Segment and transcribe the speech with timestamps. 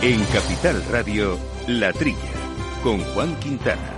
[0.00, 1.36] En Capital Radio,
[1.66, 2.18] La Trilla,
[2.84, 3.94] con Juan Quintana.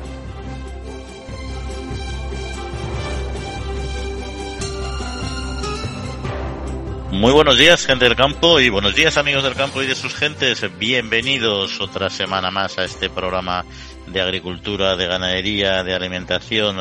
[7.13, 10.15] Muy buenos días, gente del campo, y buenos días, amigos del campo y de sus
[10.15, 10.65] gentes.
[10.79, 13.67] Bienvenidos otra semana más a este programa
[14.07, 16.79] de agricultura, de ganadería, de alimentación,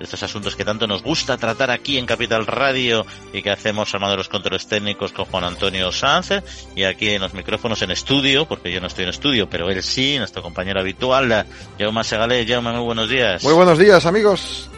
[0.00, 3.04] de estos asuntos que tanto nos gusta tratar aquí en Capital Radio
[3.34, 6.30] y que hacemos armando los controles técnicos con Juan Antonio Sanz
[6.74, 9.82] y aquí en los micrófonos en estudio, porque yo no estoy en estudio, pero él
[9.82, 11.44] sí, nuestro compañero habitual,
[11.78, 12.46] Jaume Segalé.
[12.46, 13.44] Jaume, muy buenos días.
[13.44, 14.70] Muy buenos días, amigos.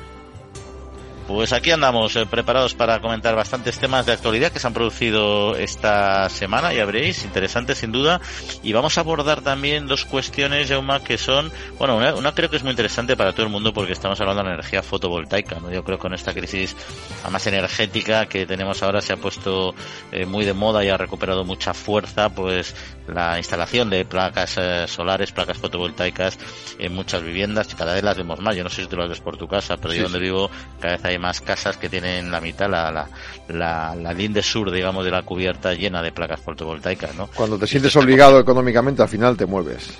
[1.33, 5.57] Pues aquí andamos eh, preparados para comentar bastantes temas de actualidad que se han producido
[5.57, 8.21] esta semana, ya veréis, interesantes sin duda.
[8.63, 12.63] Y vamos a abordar también dos cuestiones, Jauma, que son, bueno, una, creo que es
[12.63, 15.59] muy interesante para todo el mundo porque estamos hablando de la energía fotovoltaica.
[15.59, 15.73] ¿no?
[15.73, 16.77] Yo creo que con esta crisis
[17.31, 19.75] más energética que tenemos ahora se ha puesto
[20.13, 22.75] eh, muy de moda y ha recuperado mucha fuerza, pues
[23.09, 26.39] la instalación de placas eh, solares, placas fotovoltaicas
[26.79, 28.57] en muchas viviendas, cada vez las vemos más.
[28.57, 30.51] Yo no sé si tú las ves por tu casa, pero yo donde vivo
[30.81, 33.09] cada vez hay más casas que tienen la mitad, la, la,
[33.49, 37.29] la, la linde sur, digamos, de la cubierta llena de placas fotovoltaicas, ¿no?
[37.29, 39.99] Cuando te sientes obligado económicamente, al final te mueves.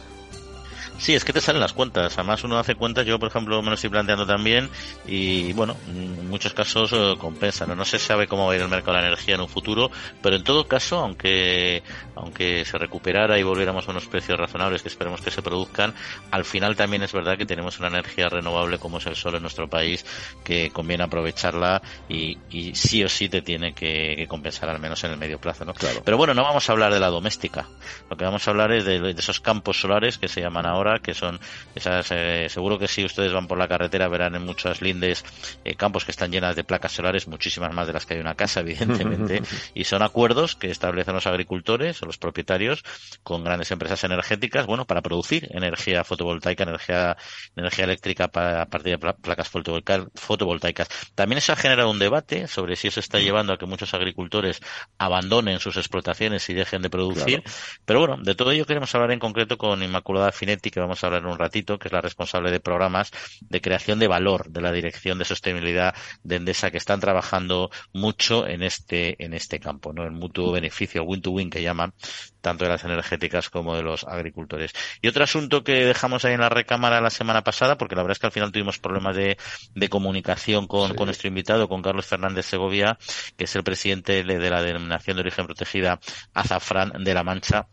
[1.03, 2.17] Sí, es que te salen las cuentas.
[2.17, 3.05] Además, uno hace cuentas.
[3.05, 4.71] Yo, por ejemplo, me lo estoy planteando también.
[5.05, 7.67] Y bueno, en muchos casos eh, compensa.
[7.67, 7.85] ¿no?
[7.85, 9.91] se sabe cómo va a ir el mercado de la energía en un futuro.
[10.23, 11.83] Pero en todo caso, aunque,
[12.15, 15.93] aunque se recuperara y volviéramos a unos precios razonables que esperemos que se produzcan,
[16.31, 19.43] al final también es verdad que tenemos una energía renovable como es el sol en
[19.43, 20.07] nuestro país,
[20.45, 25.11] que conviene aprovecharla y, y sí o sí te tiene que, compensar, al menos en
[25.11, 25.65] el medio plazo.
[25.65, 25.75] ¿no?
[25.75, 26.03] Claro.
[26.05, 27.67] Pero bueno, no vamos a hablar de la doméstica.
[28.09, 30.92] Lo que vamos a hablar es de, de esos campos solares que se llaman ahora
[31.01, 31.41] que son
[31.75, 35.25] esas, eh, seguro que si ustedes van por la carretera verán en muchas lindes
[35.65, 38.27] eh, campos que están llenas de placas solares, muchísimas más de las que hay en
[38.27, 39.43] una casa, evidentemente,
[39.75, 42.83] y son acuerdos que establecen los agricultores o los propietarios
[43.23, 47.17] con grandes empresas energéticas, bueno, para producir energía fotovoltaica, energía,
[47.57, 50.89] energía eléctrica para, a partir de placas fotovoltaicas.
[51.15, 54.61] También eso ha generado un debate sobre si eso está llevando a que muchos agricultores
[54.99, 57.43] abandonen sus explotaciones y dejen de producir.
[57.85, 61.07] Pero bueno, de todo ello queremos hablar en concreto con Inmaculada Finetti, que vamos a
[61.07, 63.11] hablar en un ratito, que es la responsable de programas
[63.41, 68.47] de creación de valor de la Dirección de Sostenibilidad de Endesa, que están trabajando mucho
[68.47, 70.05] en este, en este campo, ¿no?
[70.05, 71.95] El mutuo beneficio, win-to-win que llaman,
[72.41, 74.73] tanto de las energéticas como de los agricultores.
[75.01, 78.17] Y otro asunto que dejamos ahí en la recámara la semana pasada, porque la verdad
[78.17, 79.39] es que al final tuvimos problemas de,
[79.75, 80.97] de comunicación con, sí.
[80.97, 82.99] con nuestro invitado, con Carlos Fernández Segovia,
[83.37, 86.01] que es el presidente de, de la denominación de origen protegida
[86.35, 87.69] Azafrán de la Mancha,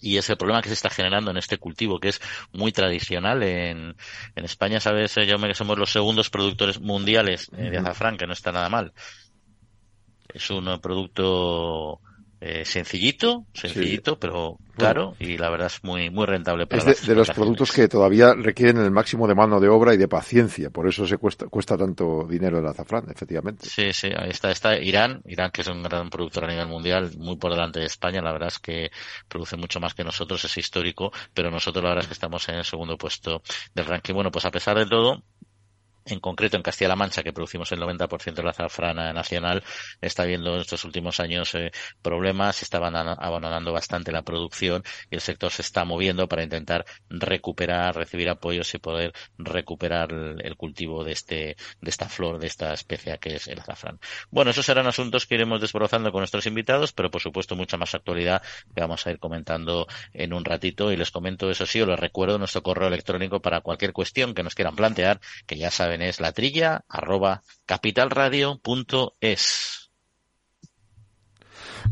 [0.00, 2.20] y es el problema que se está generando en este cultivo, que es
[2.52, 3.42] muy tradicional.
[3.42, 3.96] En,
[4.36, 8.32] en España, sabes, yo que somos los segundos productores mundiales eh, de azafrán, que no
[8.32, 8.92] está nada mal.
[10.32, 12.00] Es un producto
[12.40, 14.18] eh, sencillito, sencillito, sí.
[14.20, 17.72] pero caro y la verdad es muy muy rentable para es de, de los productos
[17.72, 21.16] que todavía requieren el máximo de mano de obra y de paciencia, por eso se
[21.16, 23.68] cuesta cuesta tanto dinero el azafrán, efectivamente.
[23.68, 27.10] Sí, sí, ahí está está Irán, Irán que es un gran productor a nivel mundial,
[27.18, 28.90] muy por delante de España, la verdad es que
[29.26, 32.56] produce mucho más que nosotros, es histórico, pero nosotros la verdad es que estamos en
[32.56, 33.42] el segundo puesto
[33.74, 34.14] del ranking.
[34.14, 35.22] Bueno, pues a pesar de todo,
[36.08, 39.62] en concreto en Castilla-La Mancha, que producimos el 90% de la azafrana nacional,
[40.00, 41.70] está viendo en estos últimos años eh,
[42.02, 47.96] problemas, está abandonando bastante la producción y el sector se está moviendo para intentar recuperar,
[47.96, 53.18] recibir apoyos y poder recuperar el, cultivo de este, de esta flor, de esta especie
[53.18, 54.00] que es el azafrán.
[54.30, 57.94] Bueno, esos serán asuntos que iremos desbrozando con nuestros invitados, pero por supuesto mucha más
[57.94, 58.42] actualidad
[58.74, 61.98] que vamos a ir comentando en un ratito y les comento eso sí, os les
[61.98, 66.20] recuerdo nuestro correo electrónico para cualquier cuestión que nos quieran plantear, que ya saben es
[66.20, 69.90] la trilla arroba capitalradio.es.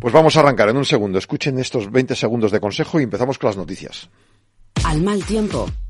[0.00, 1.18] Pues vamos a arrancar en un segundo.
[1.18, 4.10] Escuchen estos 20 segundos de consejo y empezamos con las noticias.
[4.84, 5.70] Al mal tiempo,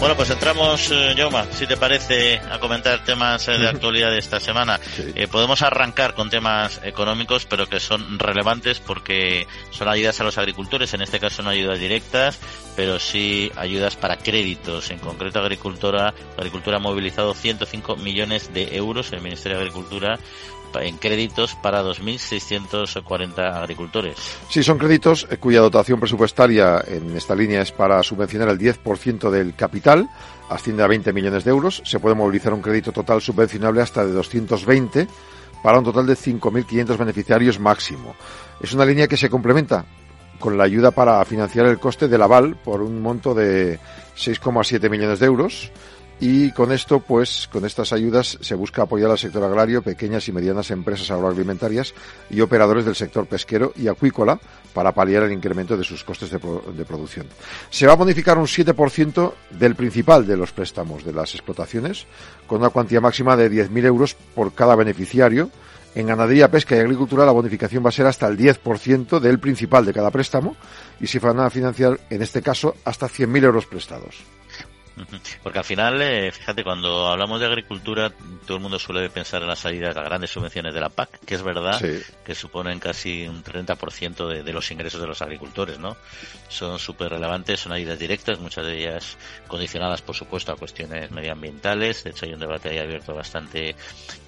[0.00, 4.18] Bueno, pues entramos, eh, Yoma, si te parece, a comentar temas eh, de actualidad de
[4.18, 4.80] esta semana.
[4.96, 5.12] Sí.
[5.14, 10.38] Eh, podemos arrancar con temas económicos, pero que son relevantes porque son ayudas a los
[10.38, 12.38] agricultores, en este caso no ayudas directas,
[12.76, 14.90] pero sí ayudas para créditos.
[14.90, 20.18] En concreto, Agricultura, Agricultura ha movilizado 105 millones de euros, el Ministerio de Agricultura,
[20.76, 24.16] en créditos para 2.640 agricultores.
[24.48, 29.30] Sí, son créditos eh, cuya dotación presupuestaria en esta línea es para subvencionar el 10%
[29.30, 30.08] del capital,
[30.48, 31.82] asciende a 20 millones de euros.
[31.84, 35.08] Se puede movilizar un crédito total subvencionable hasta de 220
[35.62, 38.14] para un total de 5.500 beneficiarios máximo.
[38.60, 39.84] Es una línea que se complementa
[40.38, 43.78] con la ayuda para financiar el coste del aval por un monto de
[44.16, 45.70] 6,7 millones de euros.
[46.22, 50.32] Y con esto, pues, con estas ayudas se busca apoyar al sector agrario, pequeñas y
[50.32, 51.94] medianas empresas agroalimentarias
[52.28, 54.38] y operadores del sector pesquero y acuícola
[54.74, 57.26] para paliar el incremento de sus costes de, de producción.
[57.70, 62.06] Se va a bonificar un 7% del principal de los préstamos de las explotaciones,
[62.46, 65.50] con una cuantía máxima de 10.000 euros por cada beneficiario,
[65.94, 69.84] en ganadería, pesca y agricultura la bonificación va a ser hasta el 10% del principal
[69.86, 70.54] de cada préstamo
[71.00, 74.22] y se van a financiar, en este caso, hasta 100.000 euros prestados.
[75.42, 78.10] Porque al final, eh, fíjate, cuando hablamos de agricultura,
[78.46, 81.34] todo el mundo suele pensar en las salidas, las grandes subvenciones de la PAC, que
[81.34, 81.80] es verdad
[82.24, 85.96] que suponen casi un 30% de, de los ingresos de los agricultores, ¿no?
[86.48, 89.16] Son súper relevantes, son ayudas directas, muchas de ellas
[89.48, 92.04] condicionadas, por supuesto, a cuestiones medioambientales.
[92.04, 93.76] De hecho, hay un debate ahí abierto bastante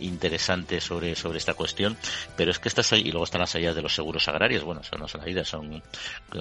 [0.00, 1.96] interesante sobre, sobre esta cuestión.
[2.36, 4.96] Pero es que estas, y luego están las ayudas de los seguros agrarios, bueno, eso
[4.96, 5.82] no son ayudas, son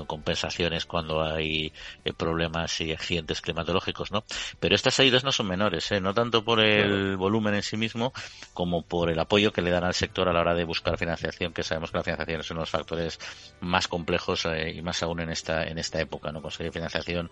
[0.08, 1.74] compensaciones cuando hay
[2.06, 4.24] eh, problemas y accidentes climatológicos, ¿no?
[4.60, 6.02] Pero estas ayudas no son menores, ¿eh?
[6.02, 8.14] no tanto por el volumen en sí mismo
[8.54, 11.54] como por el apoyo que le dan al sector a la hora de buscar financiación,
[11.54, 13.20] que sabemos que la financiación es uno de los factores
[13.62, 17.30] más complejos eh, y más aún en esta en esta época, no conseguir financiación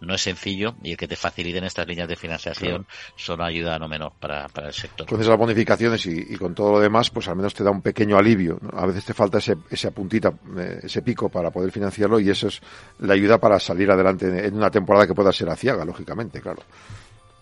[0.00, 2.86] no es sencillo y el que te faciliten estas líneas de financiación
[3.16, 5.06] son ayuda no menor para, para el sector.
[5.06, 7.82] Con esas bonificaciones y, y, con todo lo demás, pues al menos te da un
[7.82, 8.58] pequeño alivio.
[8.60, 8.78] ¿no?
[8.78, 12.48] A veces te falta ese, esa puntita, eh, ese pico para poder financiarlo y eso
[12.48, 12.60] es
[13.00, 16.62] la ayuda para salir adelante en una temporada que pueda ser aciaga, lógicamente, claro.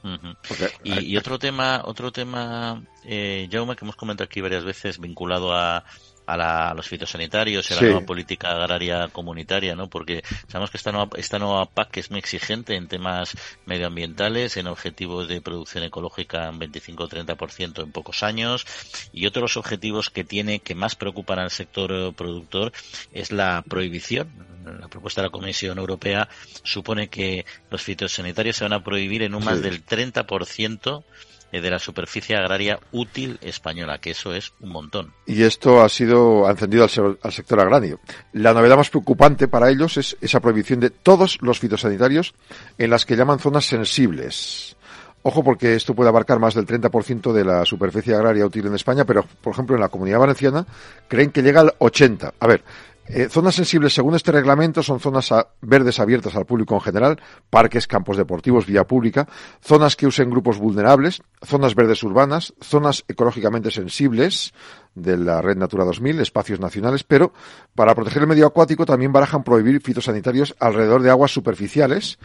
[0.02, 0.36] Uh -huh.
[0.46, 5.00] Porque, y, y, otro tema, otro tema, eh, Jaume, que hemos comentado aquí varias veces,
[5.00, 5.84] vinculado a,
[6.26, 7.86] a, la, a, los fitosanitarios y a la sí.
[7.86, 9.88] nueva política agraria comunitaria, ¿no?
[9.88, 14.66] Porque sabemos que esta nueva, esta nueva PAC es muy exigente en temas medioambientales, en
[14.66, 18.66] objetivos de producción ecológica en 25 o 30% en pocos años
[19.12, 22.72] y otros objetivos que tiene que más preocupan al sector productor
[23.12, 24.55] es la prohibición.
[24.66, 26.28] La propuesta de la Comisión Europea
[26.62, 29.62] supone que los fitosanitarios se van a prohibir en un más sí.
[29.62, 31.04] del 30%
[31.52, 35.12] de la superficie agraria útil española, que eso es un montón.
[35.26, 38.00] Y esto ha sido ha encendido al, al, sector agrario.
[38.32, 42.34] La novedad más preocupante para ellos es esa prohibición de todos los fitosanitarios
[42.78, 44.76] en las que llaman zonas sensibles.
[45.22, 49.04] Ojo porque esto puede abarcar más del 30% de la superficie agraria útil en España,
[49.04, 50.64] pero por ejemplo en la comunidad valenciana
[51.08, 52.34] creen que llega al 80.
[52.38, 52.62] A ver,
[53.08, 55.30] eh, zonas sensibles, según este reglamento, son zonas
[55.60, 57.20] verdes abiertas al público en general,
[57.50, 59.28] parques, campos deportivos, vía pública,
[59.62, 64.52] zonas que usen grupos vulnerables, zonas verdes urbanas, zonas ecológicamente sensibles
[64.96, 67.32] de la Red Natura 2000, espacios nacionales, pero
[67.74, 72.18] para proteger el medio acuático también barajan prohibir fitosanitarios alrededor de aguas superficiales,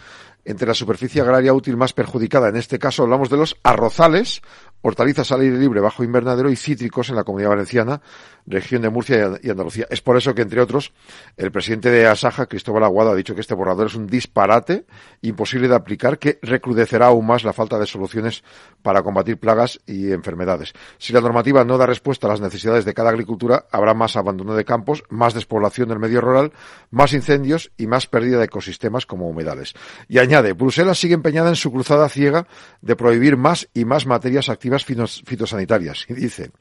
[0.46, 2.50] entre la superficie agraria útil más perjudicada.
[2.50, 4.42] En este caso hablamos de los arrozales,
[4.82, 8.02] hortalizas al aire libre bajo invernadero y cítricos en la Comunidad Valenciana,
[8.48, 9.86] región de Murcia y Andalucía.
[9.92, 10.94] Es por eso que, entre otros,
[11.38, 14.86] el presidente de Asaja, Cristóbal Aguado, ha dicho que este borrador es un disparate
[15.22, 18.44] imposible de aplicar que recrudecerá aún más la falta de soluciones
[18.82, 20.74] para combatir plagas y enfermedades.
[20.98, 24.54] Si la normativa no da respuesta a las necesidades de cada agricultura, habrá más abandono
[24.54, 26.52] de campos, más despoblación del medio rural,
[26.92, 29.74] más incendios y más pérdida de ecosistemas como humedales.
[30.08, 32.48] Y añade, Bruselas sigue empeñada en su cruzada ciega
[32.82, 36.06] de prohibir más y más materias activas fitosanitarias.
[36.08, 36.52] Y dice,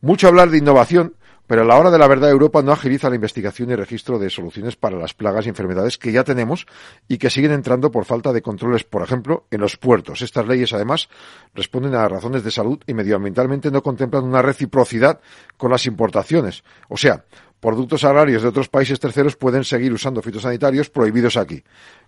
[0.00, 1.14] mucho hablar de innovación,
[1.46, 4.30] pero a la hora de la verdad Europa no agiliza la investigación y registro de
[4.30, 6.66] soluciones para las plagas y enfermedades que ya tenemos
[7.06, 10.22] y que siguen entrando por falta de controles, por ejemplo, en los puertos.
[10.22, 11.08] Estas leyes, además,
[11.54, 15.20] responden a razones de salud y medioambientalmente no contemplan una reciprocidad
[15.56, 16.64] con las importaciones.
[16.88, 17.24] O sea,
[17.60, 21.62] productos agrarios de otros países terceros pueden seguir usando fitosanitarios prohibidos aquí.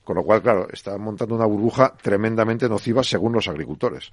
[0.05, 4.13] Con lo cual, claro, están montando una burbuja tremendamente nociva según los agricultores.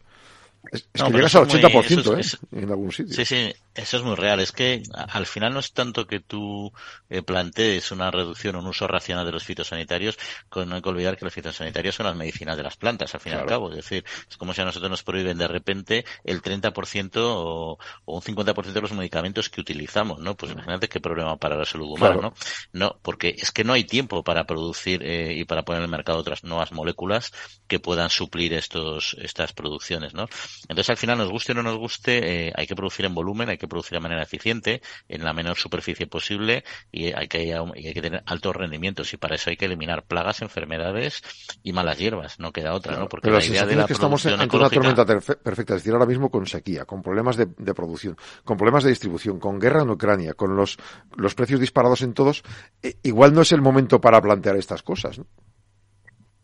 [0.71, 2.37] Es, es no, que llegas al 80%, muy, es, ¿eh?
[2.53, 3.13] En algún sitio.
[3.13, 4.39] Sí, sí, eso es muy real.
[4.39, 6.71] Es que al final no es tanto que tú
[7.09, 10.17] eh, plantees una reducción o un uso racional de los fitosanitarios,
[10.49, 13.19] con, no hay que olvidar que los fitosanitarios son las medicinas de las plantas, al
[13.19, 13.69] fin y al cabo.
[13.71, 18.15] Es decir, es como si a nosotros nos prohíben de repente el 30% o, o
[18.15, 20.35] un 50% de los medicamentos que utilizamos, ¿no?
[20.35, 22.21] Pues imagínate qué problema para la salud humana, claro.
[22.21, 22.33] ¿no?
[22.87, 25.91] No, porque es que no hay tiempo para producir eh, y para poner en el
[25.91, 27.31] mercado otras nuevas moléculas
[27.67, 30.27] que puedan suplir estos, estas producciones, ¿no?
[30.63, 33.49] Entonces, al final, nos guste o no nos guste, eh, hay que producir en volumen,
[33.49, 37.93] hay que producir de manera eficiente, en la menor superficie posible y hay que, hay
[37.93, 39.13] que tener altos rendimientos.
[39.13, 41.21] Y para eso hay que eliminar plagas, enfermedades
[41.63, 42.39] y malas hierbas.
[42.39, 43.07] No queda otra, ¿no?
[43.07, 46.29] Porque la, idea de la que estamos ante una tormenta perfecta, es decir, ahora mismo
[46.29, 50.33] con sequía, con problemas de, de, producción, con problemas de distribución, con guerra en Ucrania,
[50.33, 50.77] con los,
[51.15, 52.43] los precios disparados en todos,
[52.81, 55.25] eh, igual no es el momento para plantear estas cosas, ¿no?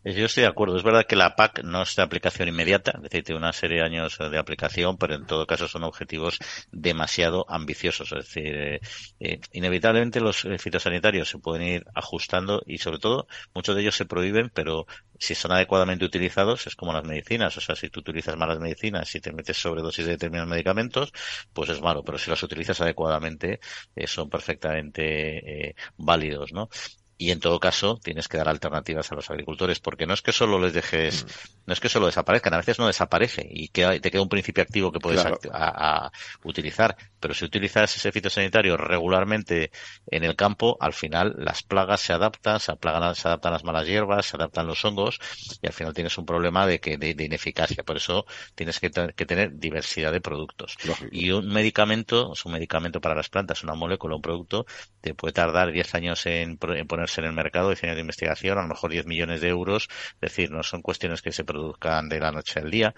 [0.02, 0.76] Eh, yo estoy de acuerdo.
[0.76, 3.78] Es verdad que la PAC no es de aplicación inmediata, es decir, tiene una serie
[3.78, 6.38] de años de aplicación, pero en todo caso son objetivos
[6.72, 8.12] demasiado ambiciosos.
[8.12, 8.80] Es decir, eh,
[9.20, 14.06] eh, inevitablemente los fitosanitarios se pueden ir ajustando y sobre todo muchos de ellos se
[14.06, 14.86] prohíben, pero
[15.18, 17.56] si son adecuadamente utilizados es como las medicinas.
[17.58, 21.12] O sea, si tú utilizas malas medicinas, y te metes sobredosis de determinados medicamentos,
[21.52, 23.60] pues es malo, pero si los utilizas adecuadamente
[24.06, 26.68] son perfectamente válidos, ¿no?
[27.20, 30.32] Y en todo caso tienes que dar alternativas a los agricultores porque no es que
[30.32, 31.28] solo les dejes mm.
[31.66, 34.90] no es que solo desaparezcan a veces no desaparece y te queda un principio activo
[34.90, 35.22] que puedes
[35.52, 36.10] a,
[36.44, 36.96] utilizar.
[37.20, 39.70] Pero si utilizas ese fitosanitario regularmente
[40.06, 44.24] en el campo al final las plagas se adaptan se, se adaptan las malas hierbas
[44.24, 45.20] se adaptan los hongos
[45.60, 47.82] y al final tienes un problema de que de, ineficacia.
[47.82, 48.24] Por eso
[48.54, 50.78] tienes que, tener diversidad de productos.
[51.12, 54.64] Y un medicamento es un medicamento para las plantas una molécula un producto
[55.00, 58.62] te puede tardar 10 años en, en poner en el mercado, diseño de investigación, a
[58.62, 59.88] lo mejor 10 millones de euros.
[60.14, 62.94] Es decir, no son cuestiones que se produzcan de la noche al día,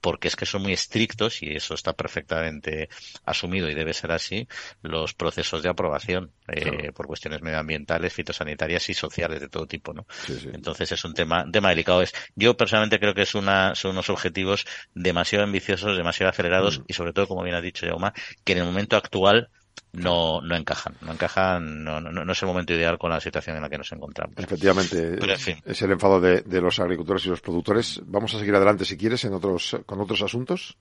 [0.00, 2.90] porque es que son muy estrictos y eso está perfectamente
[3.24, 4.46] asumido y debe ser así
[4.82, 10.06] los procesos de aprobación eh, por cuestiones medioambientales, fitosanitarias y sociales de todo tipo, ¿no?
[10.52, 12.02] Entonces es un tema, tema delicado.
[12.02, 16.84] Es, yo personalmente creo que es una, son unos objetivos demasiado ambiciosos, demasiado acelerados mm.
[16.88, 18.12] y sobre todo, como bien ha dicho Yauma,
[18.44, 19.48] que en el momento actual
[19.92, 20.94] no, no encajan.
[21.00, 23.92] No encajan, no, no, es el momento ideal con la situación en la que nos
[23.92, 24.34] encontramos.
[24.38, 25.18] Efectivamente,
[25.64, 28.00] es el enfado de, de, los agricultores y los productores.
[28.04, 30.76] Vamos a seguir adelante, si quieres, en otros, con otros asuntos.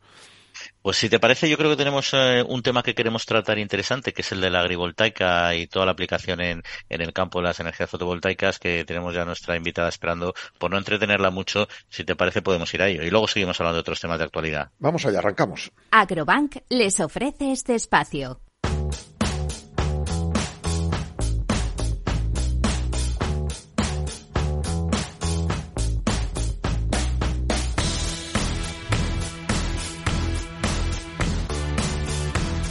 [0.82, 4.14] Pues si te parece, yo creo que tenemos eh, un tema que queremos tratar interesante,
[4.14, 7.46] que es el de la agrivoltaica y toda la aplicación en, en el campo de
[7.46, 10.34] las energías fotovoltaicas, que tenemos ya nuestra invitada esperando.
[10.58, 13.04] Por no entretenerla mucho, si te parece, podemos ir a ello.
[13.04, 14.72] Y luego seguimos hablando de otros temas de actualidad.
[14.80, 15.72] Vamos allá, arrancamos.
[15.92, 18.40] Agrobank les ofrece este espacio.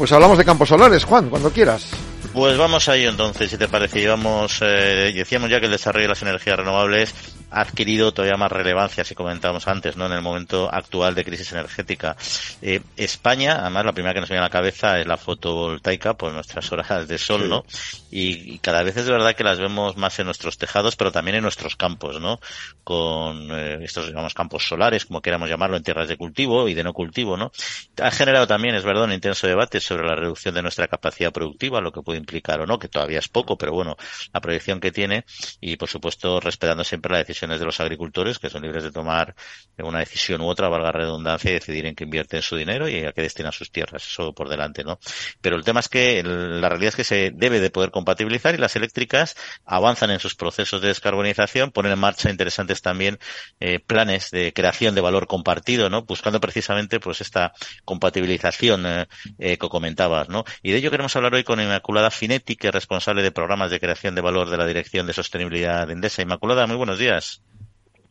[0.03, 1.87] Pues hablamos de campos solares, Juan, cuando quieras.
[2.33, 4.09] Pues vamos a ello entonces, si te parece.
[4.09, 7.15] Vamos, eh, decíamos ya que el desarrollo de las energías renovables
[7.51, 10.07] ha adquirido todavía más relevancia, si comentábamos antes, ¿no?
[10.07, 12.17] En el momento actual de crisis energética.
[12.63, 16.33] Eh, España, además, la primera que nos viene a la cabeza es la fotovoltaica, por
[16.33, 17.65] nuestras horas de sol, ¿no?
[18.11, 21.43] Y, cada vez es verdad que las vemos más en nuestros tejados, pero también en
[21.43, 22.41] nuestros campos, ¿no?
[22.83, 26.83] Con eh, estos, digamos, campos solares, como queramos llamarlo, en tierras de cultivo y de
[26.83, 27.53] no cultivo, ¿no?
[28.01, 31.83] Ha generado también, es verdad, un intenso debate sobre la reducción de nuestra capacidad productiva,
[31.83, 33.97] lo que puede implicar o no, que todavía es poco, pero bueno,
[34.33, 35.25] la proyección que tiene
[35.61, 39.35] y, por supuesto, respetando siempre la decisión de los agricultores, que son libres de tomar
[39.79, 43.13] una decisión u otra, valga redundancia, y decidir en qué invierten su dinero y a
[43.13, 44.07] qué destinan sus tierras.
[44.07, 44.99] Eso por delante, ¿no?
[45.41, 48.59] Pero el tema es que la realidad es que se debe de poder compatibilizar y
[48.59, 53.19] las eléctricas avanzan en sus procesos de descarbonización, ponen en marcha interesantes también
[53.61, 56.03] eh, planes de creación de valor compartido, ¿no?
[56.03, 57.53] Buscando precisamente pues esta
[57.85, 59.07] compatibilización eh,
[59.39, 60.45] eh, que comentabas, ¿no?
[60.63, 63.81] Y de ello queremos hablar hoy con Inmaculada Finetti, que es responsable de programas de
[63.81, 66.23] creación de valor de la Dirección de Sostenibilidad de Endesa.
[66.23, 67.43] Inmaculada, muy buenos días.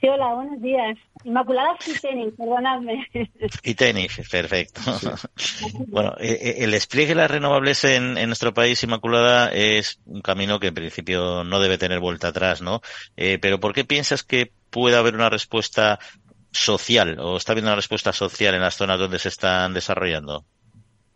[0.01, 0.97] Sí, hola, buenos días.
[1.23, 3.07] Inmaculada Fitenis, perdonadme.
[3.61, 4.81] Fitenis, perfecto.
[5.87, 10.59] bueno, eh, eh, el despliegue de las renovables en, nuestro país, Inmaculada, es un camino
[10.59, 12.81] que en principio no debe tener vuelta atrás, ¿no?
[13.15, 15.99] Eh, pero ¿por qué piensas que puede haber una respuesta
[16.51, 20.45] social o está habiendo una respuesta social en las zonas donde se están desarrollando?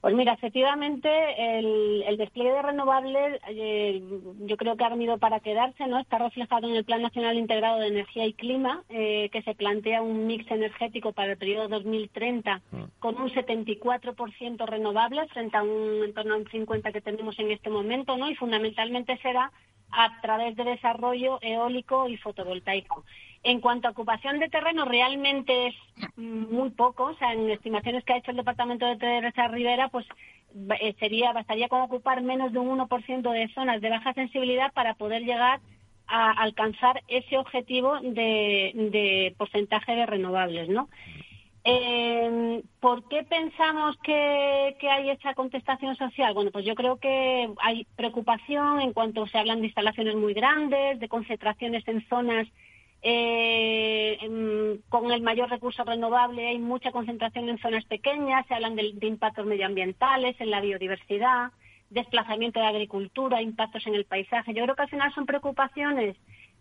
[0.05, 1.09] Pues mira, efectivamente,
[1.57, 4.03] el, despliegue de renovables eh,
[4.41, 5.97] yo creo que ha venido para quedarse, ¿no?
[5.97, 10.03] Está reflejado en el Plan Nacional Integrado de Energía y Clima, eh, que se plantea
[10.03, 12.83] un mix energético para el periodo 2030 mm.
[12.99, 17.49] con un 74% renovables frente a un en torno a un 50 que tenemos en
[17.49, 18.29] este momento, ¿no?
[18.29, 19.51] Y fundamentalmente será
[19.89, 23.03] a través de desarrollo eólico y fotovoltaico.
[23.47, 25.75] En cuanto a ocupación de terreno, realmente es
[26.17, 27.03] muy poco.
[27.03, 30.07] O sea, en estimaciones que ha hecho el Departamento de Teresa Rivera, pues
[30.79, 34.95] eh, sería bastaría con ocupar menos de un 1% de zonas de baja sensibilidad para
[34.95, 35.59] poder llegar
[36.07, 40.89] a alcanzar ese objetivo de, porcentaje de renovables, ¿no?
[41.65, 46.33] Eh, ¿Por qué pensamos que, que, hay esa contestación social?
[46.33, 50.99] Bueno, pues yo creo que hay preocupación en cuanto se hablan de instalaciones muy grandes,
[50.99, 52.47] de concentraciones en zonas
[53.01, 54.17] eh,
[54.89, 59.45] con el mayor recurso renovable hay mucha concentración en zonas pequeñas, se hablan de, impactos
[59.45, 61.51] medioambientales, en la biodiversidad,
[61.89, 64.53] desplazamiento de agricultura, impactos en el paisaje.
[64.53, 66.15] Yo creo que al final son preocupaciones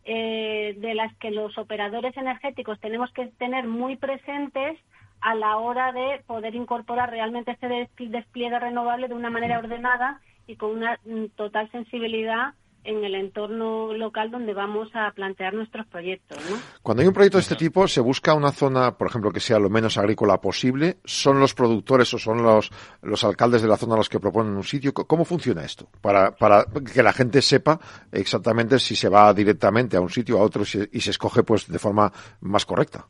[0.05, 4.79] eh, de las que los operadores energéticos tenemos que tener muy presentes
[5.23, 10.57] a la hora de poder incorporar realmente este despliegue renovable de una manera ordenada y
[10.57, 12.53] con una mm, total sensibilidad
[12.85, 16.39] en el entorno local donde vamos a plantear nuestros proyectos.
[16.51, 16.57] ¿no?
[16.83, 19.59] Cuando hay un proyecto de este tipo, se busca una zona, por ejemplo, que sea
[19.59, 20.99] lo menos agrícola posible.
[21.05, 22.71] ¿Son los productores o son los,
[23.03, 24.93] los alcaldes de la zona los que proponen un sitio?
[24.93, 25.89] ¿Cómo funciona esto?
[26.01, 27.81] Para, para que la gente sepa
[28.13, 31.67] exactamente si se va directamente a un sitio o a otro y se escoge pues
[31.67, 33.07] de forma más correcta.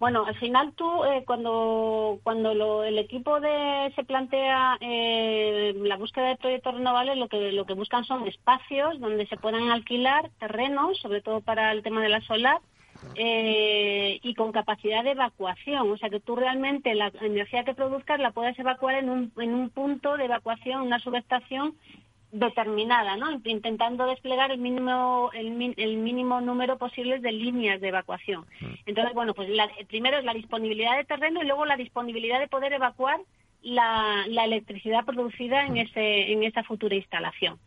[0.00, 6.28] Bueno, al final tú, eh, cuando, cuando el equipo de, se plantea eh, la búsqueda
[6.28, 10.98] de proyectos renovables, lo que, lo que buscan son espacios donde se puedan alquilar terrenos,
[11.00, 12.60] sobre todo para el tema de la solar,
[13.14, 15.90] eh, y con capacidad de evacuación.
[15.90, 19.52] O sea, que tú realmente la energía que produzcas la puedes evacuar en un, en
[19.52, 21.74] un punto de evacuación, una subestación
[22.32, 23.40] determinada, ¿no?
[23.44, 28.44] Intentando desplegar el mínimo, el, mínimo número posible de líneas de evacuación.
[28.60, 28.66] Mm.
[28.86, 29.48] Entonces, bueno, pues
[29.88, 33.20] primero es la disponibilidad de terreno y luego la disponibilidad de poder evacuar
[33.62, 37.58] la, electricidad producida en, ese, en esa futura instalación.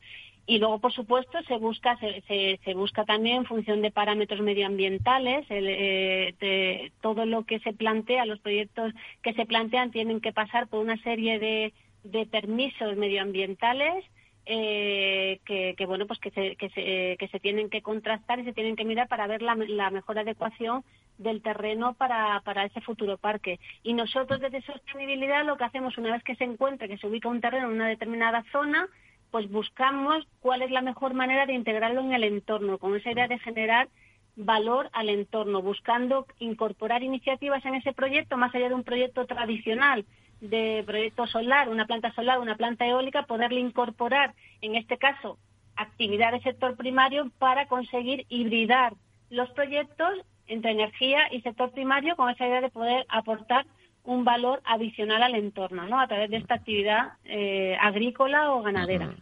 [0.46, 5.46] Y luego, por supuesto, se busca, se, se, busca también en función de parámetros medioambientales,
[5.50, 10.82] eh, todo lo que se plantea, los proyectos que se plantean tienen que pasar por
[10.82, 14.04] una serie de, de permisos medioambientales
[14.46, 18.54] eh, que, bueno pues que se, que, se, que se tienen que contrastar y se
[18.54, 20.84] tienen que mirar para ver la, mejor adecuación
[21.18, 23.60] del terreno para, para ese futuro parque.
[23.84, 27.30] Y nosotros desde sostenibilidad lo que hacemos una vez que se encuentra que se ubica
[27.30, 28.88] un terreno en una determinada zona,
[29.32, 33.28] pues buscamos cuál es la mejor manera de integrarlo en el entorno, con esa idea
[33.28, 33.88] de generar
[34.36, 40.06] valor al entorno, buscando incorporar iniciativas en ese proyecto más allá de un proyecto tradicional
[40.50, 45.38] de proyecto solar, una planta solar, una planta eólica, poderle incorporar, en este caso,
[45.76, 48.94] actividad del sector primario para conseguir hibridar
[49.30, 53.66] los proyectos entre energía y sector primario con esa idea de poder aportar
[54.04, 56.00] un valor adicional al entorno, ¿no?
[56.00, 59.16] A través de esta actividad eh, agrícola o ganadera.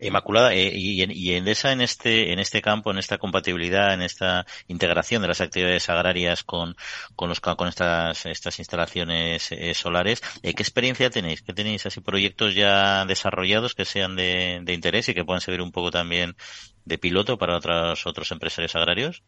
[0.00, 3.92] Inmaculada, eh, y, en, y, en, esa, en este, en este campo, en esta compatibilidad,
[3.92, 6.76] en esta integración de las actividades agrarias con,
[7.16, 11.42] con los, con estas, estas instalaciones eh, solares, eh, ¿qué experiencia tenéis?
[11.42, 15.72] ¿Qué tenéis así proyectos ya desarrollados que sean de, interés y que puedan servir un
[15.72, 16.36] poco también
[16.84, 19.24] de piloto para otros, otros empresarios agrarios?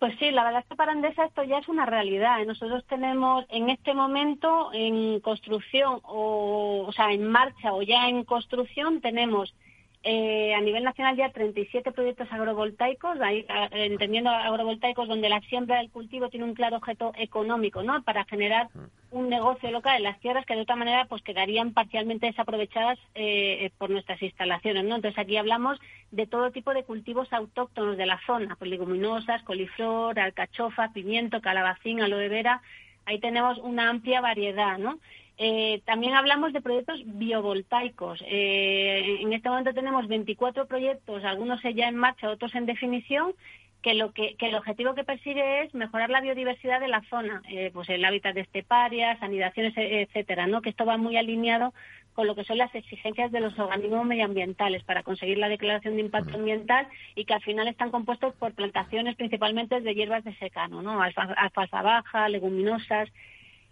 [0.00, 2.44] Pues sí, la verdad es que para Andesa esto ya es una realidad.
[2.46, 8.24] Nosotros tenemos en este momento en construcción o, o sea, en marcha o ya en
[8.24, 9.54] construcción tenemos
[10.02, 15.90] eh, a nivel nacional ya 37 proyectos agrovoltaicos, ahí, entendiendo agrovoltaicos donde la siembra del
[15.90, 18.02] cultivo tiene un claro objeto económico, ¿no?
[18.02, 19.16] Para generar mm.
[19.16, 23.70] un negocio local en las tierras que de otra manera pues quedarían parcialmente desaprovechadas eh,
[23.76, 24.96] por nuestras instalaciones, ¿no?
[24.96, 25.78] Entonces aquí hablamos
[26.10, 32.00] de todo tipo de cultivos autóctonos de la zona, pues leguminosas, coliflor, alcachofa, pimiento, calabacín,
[32.00, 32.62] aloe vera,
[33.04, 34.98] ahí tenemos una amplia variedad, ¿no?
[35.42, 38.22] Eh, también hablamos de proyectos biovoltaicos.
[38.26, 43.32] Eh, en este momento tenemos 24 proyectos, algunos ya en marcha, otros en definición,
[43.80, 47.70] que, lo que, el objetivo que persigue es mejorar la biodiversidad de la zona, eh,
[47.72, 50.60] pues el hábitat de esteparias, anidaciones, etcétera, ¿no?
[50.60, 51.72] Que esto va muy alineado
[52.12, 56.02] con lo que son las exigencias de los organismos medioambientales para conseguir la declaración de
[56.02, 60.82] impacto ambiental y que al final están compuestos por plantaciones principalmente de hierbas de secano,
[60.82, 61.00] ¿no?
[61.00, 63.08] alfalfa baja, leguminosas,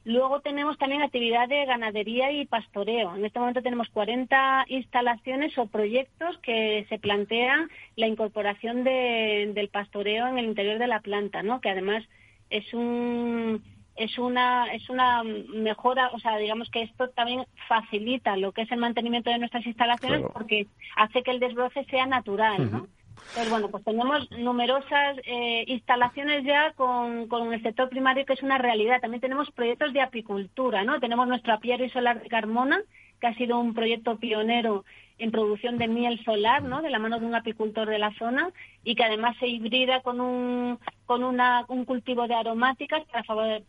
[0.05, 3.15] Luego tenemos también actividad de ganadería y pastoreo.
[3.17, 10.27] En este momento tenemos 40 instalaciones o proyectos que se plantean la incorporación del pastoreo
[10.29, 11.61] en el interior de la planta, ¿no?
[11.61, 12.05] Que además
[12.51, 13.63] es un
[13.97, 18.73] es una es una mejora, o sea, digamos que esto también facilita lo que es
[18.73, 22.89] el mantenimiento de nuestras instalaciones porque hace que el desbroce sea natural, ¿no?
[23.35, 28.43] Pues bueno, pues tenemos numerosas eh, instalaciones ya con, con, el sector primario que es
[28.43, 29.01] una realidad.
[29.01, 30.99] También tenemos proyectos de apicultura, ¿no?
[30.99, 32.81] Tenemos nuestro apiario solar de Carmona,
[33.21, 34.85] que ha sido un proyecto pionero
[35.19, 36.81] en producción de miel solar, ¿no?
[36.81, 38.51] De la mano de un apicultor de la zona
[38.85, 43.25] y que además se hibrida con un, con una, un cultivo de aromáticas para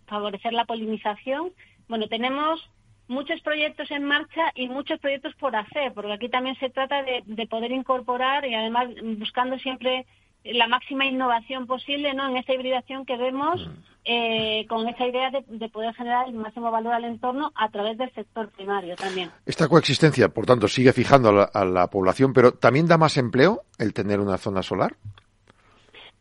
[0.08, 1.52] favorecer la polinización.
[1.88, 2.70] Bueno, tenemos
[3.10, 7.48] muchos proyectos en marcha y muchos proyectos por hacer, porque aquí también se trata de,
[7.48, 10.06] poder incorporar y además buscando siempre
[10.44, 12.30] la máxima innovación posible ¿no?
[12.30, 13.72] en esta hibridación que vemos mm.
[14.06, 18.14] eh, con esa idea de, poder generar el máximo valor al entorno a través del
[18.14, 19.32] sector primario también.
[19.46, 23.94] Esta coexistencia, por tanto, sigue fijando a la población, pero ¿también da más empleo el
[23.94, 24.96] tener una zona solar?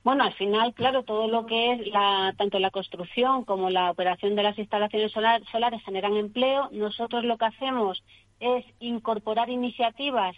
[0.09, 4.37] Bueno, al final, claro, todo lo que es la, tanto la construcción como la operación
[4.37, 6.71] de las instalaciones solares generan empleo.
[6.73, 8.03] Nosotros lo que hacemos
[8.41, 10.35] es incorporar iniciativas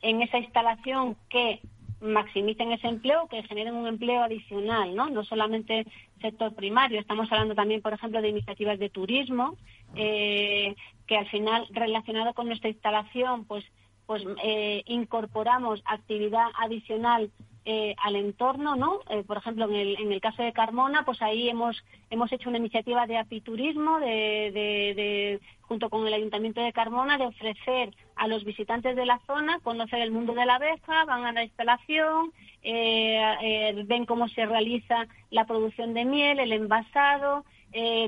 [0.00, 1.60] en esa instalación que
[2.00, 5.10] maximicen ese empleo, que generen un empleo adicional, ¿no?
[5.10, 5.86] No solamente
[6.22, 9.58] sector primario, estamos hablando también, por ejemplo, de iniciativas de turismo,
[9.96, 10.74] eh,
[11.06, 13.66] que al final, relacionado con nuestra instalación, pues,
[14.06, 17.30] pues eh, incorporamos actividad adicional
[17.66, 19.00] eh, al entorno, ¿no?
[19.10, 22.48] Eh, por ejemplo, en el, en el caso de Carmona, pues ahí hemos, hemos hecho
[22.48, 28.28] una iniciativa de apiturismo de, de, junto con el Ayuntamiento de Carmona de ofrecer a
[28.28, 32.32] los visitantes de la zona conocer el mundo de la abeja, van a la instalación,
[32.62, 37.44] eh, ven cómo se realiza la producción de miel, el envasado,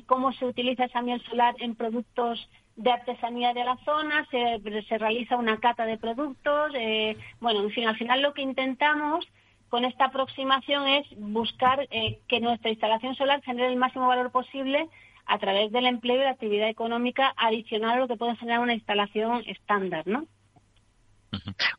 [0.06, 4.96] cómo se utiliza esa miel solar en productos de artesanía de la zona, se, se
[4.96, 6.72] realiza una cata de productos,
[7.38, 9.28] bueno, en fin, al final lo que intentamos
[9.72, 14.90] con esta aproximación es buscar eh, que nuestra instalación solar genere el máximo valor posible
[15.24, 18.74] a través del empleo y la actividad económica adicional a lo que puede generar una
[18.74, 20.26] instalación estándar, ¿no?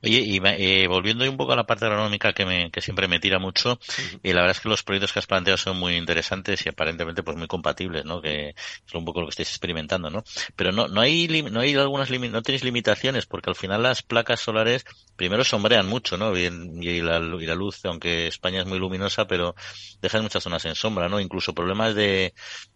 [0.02, 3.20] Oye, y eh, volviendo un poco a la parte agronómica que, me, que siempre me
[3.20, 3.80] tira mucho,
[4.22, 7.24] y la verdad es que los proyectos que has planteado son muy interesantes y aparentemente
[7.24, 8.22] pues muy compatibles, ¿no?
[8.22, 10.24] Que es un poco lo que estáis experimentando, ¿no?
[10.56, 14.40] Pero no, no hay, no hay algunas, no tenéis limitaciones porque al final las placas
[14.40, 14.86] solares
[15.16, 16.36] primero sombrean mucho, ¿no?
[16.38, 19.56] Y, y, la, y la luz, aunque España es muy luminosa, pero
[20.02, 21.20] dejan muchas zonas en sombra, ¿no?
[21.20, 22.34] Incluso problemas de,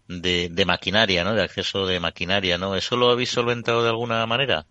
[0.08, 1.34] de, de maquinaria, ¿no?
[1.34, 2.76] De acceso de maquinaria, ¿no?
[2.76, 4.68] ¿Eso lo habéis solventado de alguna manera?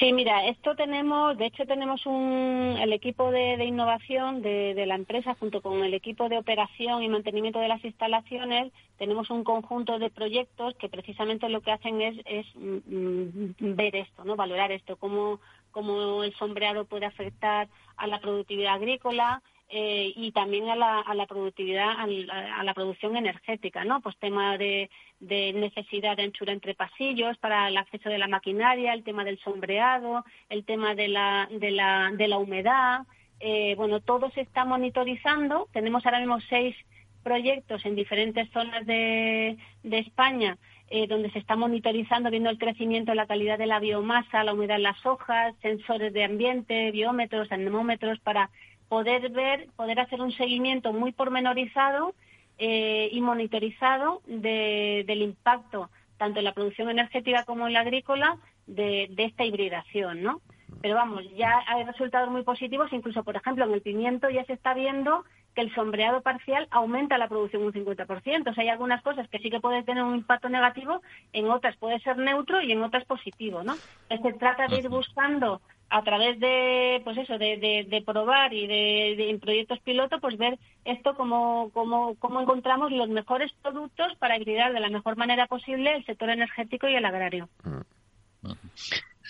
[0.00, 5.36] Sí, mira, esto tenemos, de hecho tenemos un, el equipo de, innovación de, la empresa
[5.38, 10.08] junto con el equipo de operación y mantenimiento de las instalaciones, tenemos un conjunto de
[10.08, 15.38] proyectos que precisamente lo que hacen es, es mm, ver esto, no, valorar esto, cómo,
[15.70, 21.14] cómo el sombreado puede afectar a la productividad agrícola, eh, y también a la, a
[21.14, 24.00] la productividad, a la, producción energética, ¿no?
[24.00, 28.92] Pues tema de, de, necesidad de anchura entre pasillos para el acceso de la maquinaria,
[28.92, 33.02] el tema del sombreado, el tema de la, de la, de la humedad.
[33.38, 35.68] Eh, bueno, todo se está monitorizando.
[35.72, 36.74] Tenemos ahora mismo seis
[37.22, 40.58] proyectos en diferentes zonas de, de España
[40.92, 44.76] eh, donde se está monitorizando, viendo el crecimiento, la calidad de la biomasa, la humedad
[44.76, 48.50] en las hojas, sensores de ambiente, biómetros, anemómetros, para
[48.90, 52.12] poder ver, poder hacer un seguimiento muy pormenorizado
[52.58, 59.08] eh, y monitorizado del impacto tanto en la producción energética como en la agrícola de,
[59.16, 60.42] esta hibridación, ¿no?
[60.82, 64.54] Pero vamos, ya hay resultados muy positivos, incluso, por ejemplo, en el pimiento ya se
[64.54, 65.24] está viendo
[65.54, 68.50] que el sombreado parcial aumenta la producción un 50%.
[68.50, 71.00] O sea, hay algunas cosas que sí que pueden tener un impacto negativo,
[71.32, 73.76] en otras puede ser neutro y en otras positivo, ¿no?
[74.08, 79.14] Se trata de ir buscando a través de pues eso de, de, probar y de,
[79.16, 84.36] de, en proyectos piloto pues ver esto como, como, como encontramos los mejores productos para
[84.36, 87.48] hibridar de la mejor manera posible el sector energético y el agrario.
[87.64, 87.80] Mm.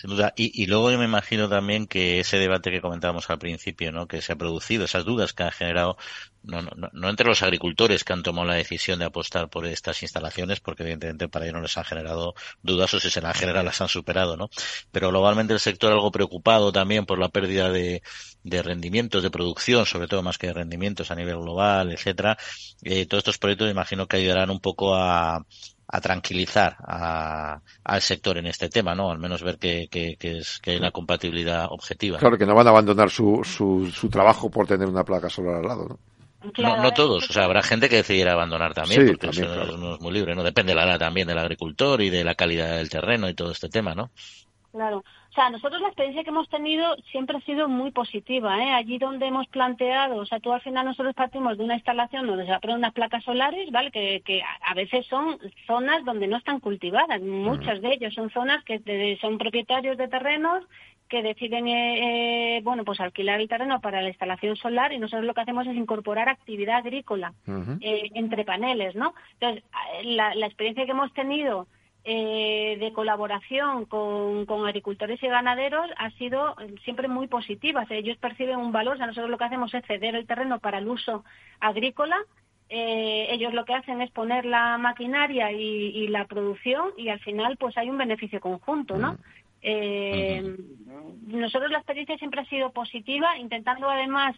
[0.01, 0.33] Sin duda.
[0.35, 4.07] Y, luego yo me imagino también que ese debate que comentábamos al principio, ¿no?
[4.07, 5.95] que se ha producido, esas dudas que han generado,
[6.41, 10.01] no, no, no entre los agricultores que han tomado la decisión de apostar por estas
[10.01, 12.33] instalaciones, porque evidentemente para ellos no les han generado
[12.63, 14.49] dudas o si se las han generado las han superado, ¿no?
[14.91, 18.01] Pero globalmente el sector algo preocupado también por la pérdida de,
[18.43, 22.39] de rendimientos de producción, sobre todo más que de rendimientos a nivel global, etcétera.
[22.81, 25.45] Eh, todos estos proyectos me imagino que ayudarán un poco a,
[25.91, 29.11] a tranquilizar al sector en este tema, ¿no?
[29.11, 32.17] Al menos ver que, que, es, que hay una compatibilidad objetiva.
[32.17, 35.55] Claro, que no van a abandonar su, su, su trabajo por tener una placa solar
[35.55, 35.99] al lado, ¿no?
[36.57, 40.11] no, todos, o sea, habrá gente que decidiera abandonar también, porque eso no es muy
[40.11, 40.41] libre, ¿no?
[40.41, 43.69] Depende la edad también del agricultor y de la calidad del terreno y todo este
[43.69, 44.09] tema, ¿no?
[44.71, 45.03] Claro.
[45.31, 48.73] O sea, nosotros la experiencia que hemos tenido siempre ha sido muy positiva, ¿eh?
[48.73, 52.45] Allí donde hemos planteado, o sea, tú al final nosotros partimos de una instalación donde
[52.45, 53.91] se ponen unas placas solares, ¿vale?
[53.91, 58.61] Que, que a veces son zonas donde no están cultivadas, muchas de ellas son zonas
[58.65, 60.65] que son propietarios de terrenos
[61.07, 65.25] que deciden, eh, eh, bueno, pues alquilar el terreno para la instalación solar y nosotros
[65.25, 67.33] lo que hacemos es incorporar actividad agrícola
[67.79, 69.13] eh, entre paneles, ¿no?
[69.33, 69.63] Entonces,
[70.03, 71.67] la, la experiencia que hemos tenido
[72.03, 77.85] eh, de colaboración con, agricultores y ganaderos ha sido siempre muy positiva.
[77.89, 78.95] ellos perciben un valor.
[78.95, 81.23] O sea, nosotros lo que hacemos es ceder el terreno para el uso
[81.59, 82.17] agrícola.
[82.69, 87.57] Eh, ellos lo que hacen es poner la maquinaria y, la producción y al final
[87.57, 89.17] pues hay un beneficio conjunto, ¿no?
[89.61, 90.55] Eh,
[91.27, 94.35] nosotros la experiencia siempre ha sido positiva, intentando además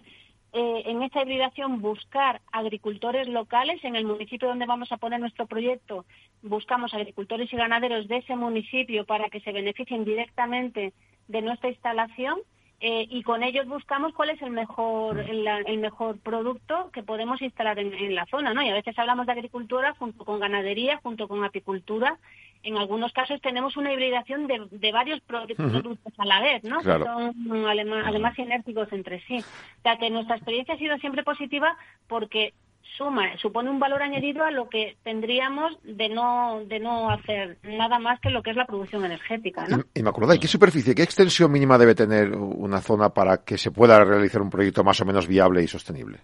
[0.55, 5.47] eh, en esta hibridación buscar agricultores locales en el municipio donde vamos a poner nuestro
[5.47, 6.05] proyecto.
[6.43, 10.93] Buscamos agricultores y ganaderos de ese municipio para que se beneficien directamente
[11.27, 12.37] de nuestra instalación
[12.85, 17.79] eh, y con ellos buscamos cuál es el mejor el, mejor producto que podemos instalar
[17.79, 18.61] en, la zona, ¿no?
[18.61, 22.17] Y a veces hablamos de agricultura junto con ganadería, junto con apicultura.
[22.61, 26.79] En algunos casos tenemos una hibridación de, varios productos a la vez, ¿no?
[26.79, 29.37] Que son además, además sinérgicos entre sí.
[29.37, 31.77] O sea que nuestra experiencia ha sido siempre positiva
[32.09, 32.53] porque
[32.97, 37.99] suma, supone un valor añadido a lo que tendríamos de no, de no hacer nada
[37.99, 39.65] más que lo que es la producción energética.
[39.67, 39.83] ¿no?
[39.93, 44.03] Inmaculada, ¿y qué superficie, qué extensión mínima debe tener una zona para que se pueda
[44.03, 46.19] realizar un proyecto más o menos viable y sostenible?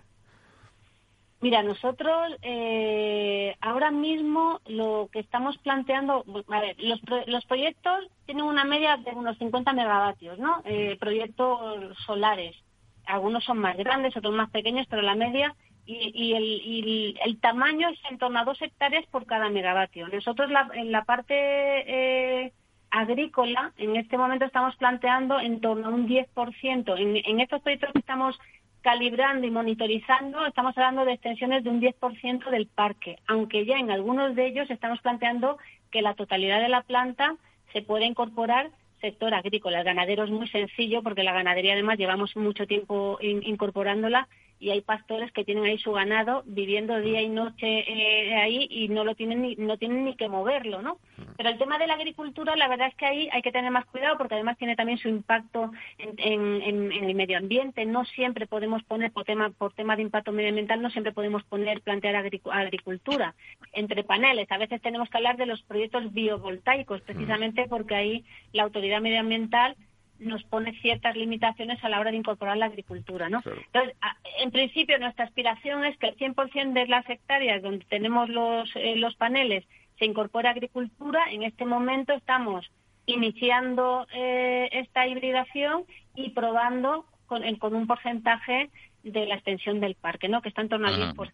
[1.42, 8.44] Mira, nosotros eh, ahora mismo lo que estamos planteando, a ver, los, los proyectos tienen
[8.44, 10.62] una media de unos 50 megavatios, ¿no?
[10.66, 12.58] Eh, proyectos solares.
[13.06, 15.56] Algunos son más grandes, otros más pequeños, pero la media
[15.90, 20.08] y, el, tamaño es en torno a dos hectáreas por cada megavatio.
[20.08, 22.54] Nosotros en la parte eh,
[22.92, 27.00] agrícola, en este momento estamos planteando en torno a un 10%.
[27.00, 28.40] En, en estos proyectos que estamos
[28.82, 33.92] calibrando y monitorizando, estamos hablando de extensiones de un 10% del parque, aunque ya en
[33.92, 35.58] algunos de ellos estamos planteando
[35.92, 37.36] que la totalidad de la planta
[37.74, 38.70] se puede incorporar
[39.02, 39.80] sector agrícola.
[39.80, 44.28] El ganadero es muy sencillo porque la ganadería además llevamos mucho tiempo incorporándola
[44.60, 48.90] y hay pastores que tienen ahí su ganado viviendo día y noche eh, ahí y
[48.90, 50.98] no lo tienen ni, no tienen ni que moverlo, ¿no?
[51.38, 53.86] Pero el tema de la agricultura, la verdad es que ahí hay que tener más
[53.86, 57.86] cuidado porque además tiene también su impacto en, el medio ambiente.
[57.86, 61.82] No siempre podemos poner, por tema, por tema de impacto medioambiental, no siempre podemos poner,
[61.82, 63.36] plantear agricultura
[63.72, 64.52] entre paneles.
[64.52, 69.78] A veces tenemos que hablar de los proyectos biovoltaicos, precisamente porque ahí la autoridad medioambiental
[70.20, 73.42] nos pone ciertas limitaciones a la hora de incorporar la agricultura, ¿no?
[73.46, 73.96] Entonces,
[74.40, 78.96] en principio, nuestra aspiración es que el 100% de las hectáreas donde tenemos los, eh,
[78.98, 79.66] los paneles
[79.98, 81.32] se incorpore agricultura.
[81.32, 82.70] En este momento estamos
[83.06, 85.84] iniciando eh, esta hibridación
[86.16, 88.70] y probando con, con, un porcentaje
[89.04, 90.42] de la extensión del parque, ¿no?
[90.42, 91.32] Que está en torno al 10%.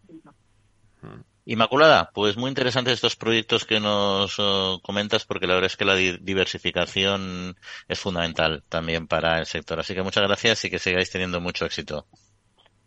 [1.48, 5.86] Inmaculada, pues muy interesantes estos proyectos que nos eh, comentas porque la verdad es que
[5.86, 7.56] la diversificación
[7.88, 9.80] es fundamental también para el sector.
[9.80, 12.08] Así que muchas gracias y que sigáis teniendo mucho éxito.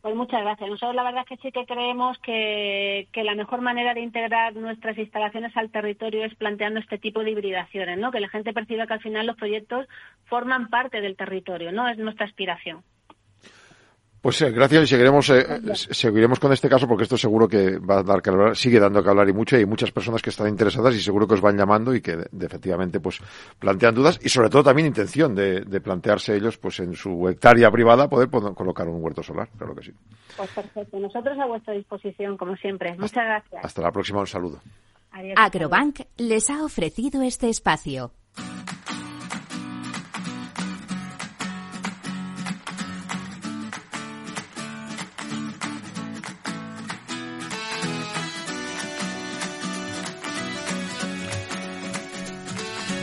[0.02, 0.70] Pues muchas gracias.
[0.70, 4.56] Nosotros la verdad es que sí que creemos que, que, la mejor manera de integrar
[4.56, 8.10] nuestras instalaciones al territorio es planteando este tipo de hibridaciones, ¿no?
[8.10, 9.86] Que la gente perciba que al final los proyectos
[10.24, 11.88] forman parte del territorio, ¿no?
[11.88, 12.82] Es nuestra aspiración.
[14.20, 18.00] Pues eh, gracias y seguiremos, eh, seguiremos con este caso porque esto seguro que va
[18.00, 20.31] a dar que hablar, sigue dando que hablar y mucho y hay muchas personas que
[20.31, 23.20] están interesadas y seguro que os van llamando y que efectivamente pues
[23.59, 28.09] plantean dudas y sobre todo también intención de, plantearse ellos pues en su hectárea privada
[28.09, 29.92] poder, colocar un huerto solar, claro que sí.
[30.37, 32.96] Pues perfecto, nosotros a vuestra disposición como siempre.
[32.98, 33.64] Muchas gracias.
[33.64, 34.61] Hasta la próxima, un saludo.
[35.37, 38.12] Agrobank les ha ofrecido este espacio.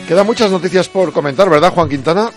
[0.08, 2.30] Quedan muchas noticias por comentar, ¿verdad, Juan Quintana?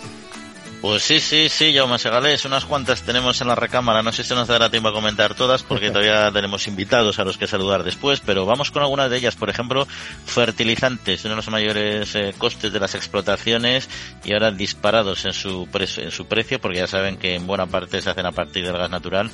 [0.80, 4.00] Pues sí, sí, sí, Jaume Segales, unas cuantas tenemos en la recámara.
[4.00, 7.36] No sé si nos dará tiempo a comentar todas porque todavía tenemos invitados a los
[7.36, 9.34] que saludar después, pero vamos con algunas de ellas.
[9.34, 9.88] Por ejemplo,
[10.26, 13.88] fertilizantes, uno de los mayores eh, costes de las explotaciones
[14.24, 18.00] y ahora disparados en su, en su precio porque ya saben que en buena parte
[18.00, 19.32] se hacen a partir del gas natural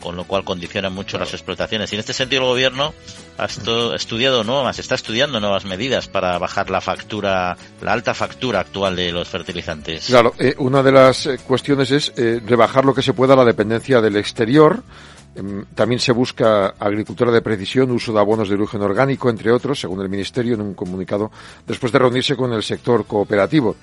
[0.00, 1.92] con lo cual condicionan mucho las explotaciones.
[1.92, 2.94] Y en este sentido el gobierno
[3.36, 3.46] ha
[3.94, 9.12] estudiado nuevas, está estudiando nuevas medidas para bajar la factura, la alta factura actual de
[9.12, 10.06] los fertilizantes.
[10.06, 13.44] Claro, eh, una de las eh, cuestiones es eh, rebajar lo que se pueda la
[13.44, 14.82] dependencia del exterior
[15.38, 19.78] Em, también se busca agricultura de precisión, uso de abonos de origen orgánico, entre otros,
[19.78, 21.30] según el Ministerio en un comunicado,
[21.64, 23.76] después de reunirse con el sector cooperativo.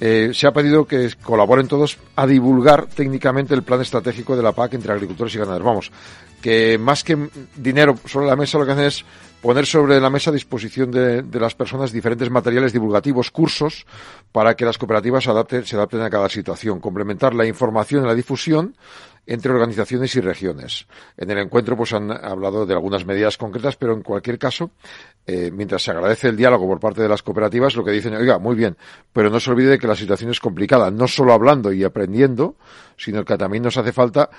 [0.00, 4.52] Eh, se ha pedido que colaboren todos a divulgar técnicamente el plan estratégico de la
[4.52, 5.66] PAC entre agricultores y ganaderos.
[5.66, 5.92] Vamos,
[6.40, 9.04] que más que dinero sobre la mesa lo que hacen es
[9.42, 13.84] poner sobre la mesa a disposición de, las personas diferentes materiales divulgativos, cursos,
[14.30, 15.30] para que las cooperativas se
[15.76, 18.76] adapten a cada situación, complementar la información y la difusión
[19.26, 20.86] entre organizaciones y regiones.
[21.16, 24.70] En el encuentro pues han hablado de algunas medidas concretas, pero en cualquier caso,
[25.26, 28.38] eh, mientras se agradece el diálogo por parte de las cooperativas, lo que dicen, oiga,
[28.38, 28.76] muy bien,
[29.12, 32.56] pero no se olvide de que la situación es complicada, no solo hablando y aprendiendo,
[32.96, 34.30] sino que también nos hace falta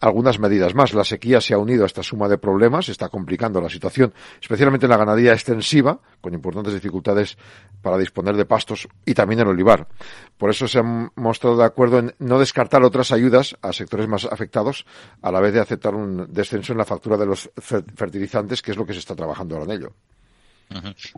[0.00, 0.94] algunas medidas más.
[0.94, 4.86] La sequía se ha unido a esta suma de problemas, está complicando la situación, especialmente
[4.86, 7.36] en la ganadería extensiva, con importantes dificultades
[7.82, 9.88] para disponer de pastos y también en el olivar.
[10.36, 14.24] Por eso se han mostrado de acuerdo en no descartar otras ayudas a sectores más
[14.24, 14.86] afectados,
[15.22, 18.76] a la vez de aceptar un descenso en la factura de los fertilizantes, que es
[18.76, 19.92] lo que se está trabajando ahora en ello.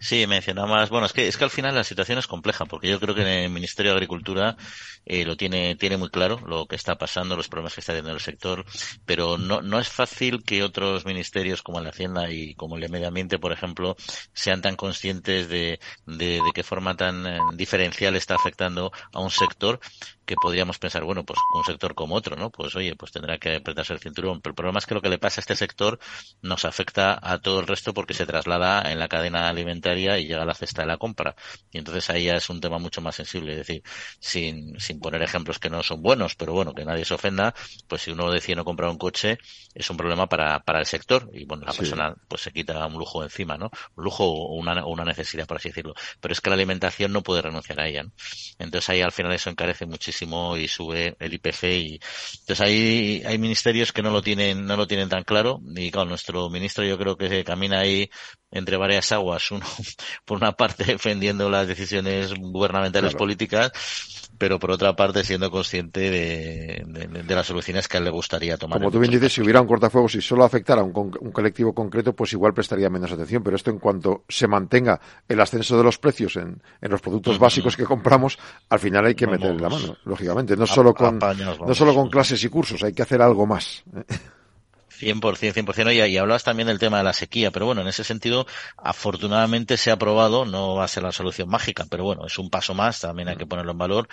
[0.01, 3.01] Sí, mencionabas, bueno, es que, es que al final la situación es compleja, porque yo
[3.01, 4.57] creo que el Ministerio de Agricultura
[5.05, 8.15] eh, lo tiene, tiene muy claro lo que está pasando, los problemas que está teniendo
[8.15, 8.65] el sector,
[9.05, 12.83] pero no, no es fácil que otros ministerios como el de Hacienda y como el
[12.83, 13.97] de Medio Ambiente, por ejemplo,
[14.33, 19.31] sean tan conscientes de, de, de qué forma tan eh, diferencial está afectando a un
[19.31, 19.81] sector
[20.25, 22.51] que podríamos pensar, bueno, pues un sector como otro, ¿no?
[22.51, 24.41] Pues oye, pues tendrá que apretarse el cinturón.
[24.41, 25.99] Pero el problema es que lo que le pasa a este sector
[26.41, 30.43] nos afecta a todo el resto porque se traslada en la cadena alimentaria y llega
[30.43, 31.35] a la cesta de la compra.
[31.71, 33.53] Y entonces ahí ya es un tema mucho más sensible.
[33.53, 33.83] Es decir,
[34.19, 37.55] sin, sin poner ejemplos que no son buenos, pero bueno, que nadie se ofenda,
[37.89, 39.39] pues si uno decide no comprar un coche,
[39.75, 41.31] es un problema para, para el sector.
[41.33, 43.71] Y bueno, la persona pues se quita un lujo encima, ¿no?
[43.97, 45.95] Un lujo o una, una necesidad, por así decirlo.
[46.21, 48.13] Pero es que la alimentación no puede renunciar a ella, ¿no?
[48.59, 52.01] Entonces ahí al final eso encarece muchísimo y sube el IPC y
[52.41, 56.09] entonces hay, hay ministerios que no lo tienen, no lo tienen tan claro y claro,
[56.09, 58.11] nuestro ministro yo creo que camina ahí
[58.51, 59.67] entre varias aguas, uno
[60.25, 63.73] por una parte defendiendo las decisiones gubernamentales políticas
[64.41, 68.57] pero por otra parte siendo consciente de, de, las soluciones que a él le gustaría
[68.57, 68.79] tomar.
[68.79, 71.75] Como tú bien dices, si hubiera un cortafuegos y solo afectara a un, un, colectivo
[71.75, 75.85] concreto, pues igual prestaría menos atención, pero esto en cuanto se mantenga el ascenso de
[75.85, 78.39] los precios en, en los productos básicos que compramos,
[78.71, 82.43] al final hay que meterle la mano, lógicamente, no solo con, no solo con clases
[82.43, 83.85] y cursos, hay que hacer algo más.
[85.01, 85.95] 100%, 100%.
[85.95, 89.77] Y, y hablabas también del tema de la sequía, pero bueno, en ese sentido, afortunadamente
[89.77, 92.75] se ha aprobado, no va a ser la solución mágica, pero bueno, es un paso
[92.75, 94.09] más, también hay que ponerlo en valor.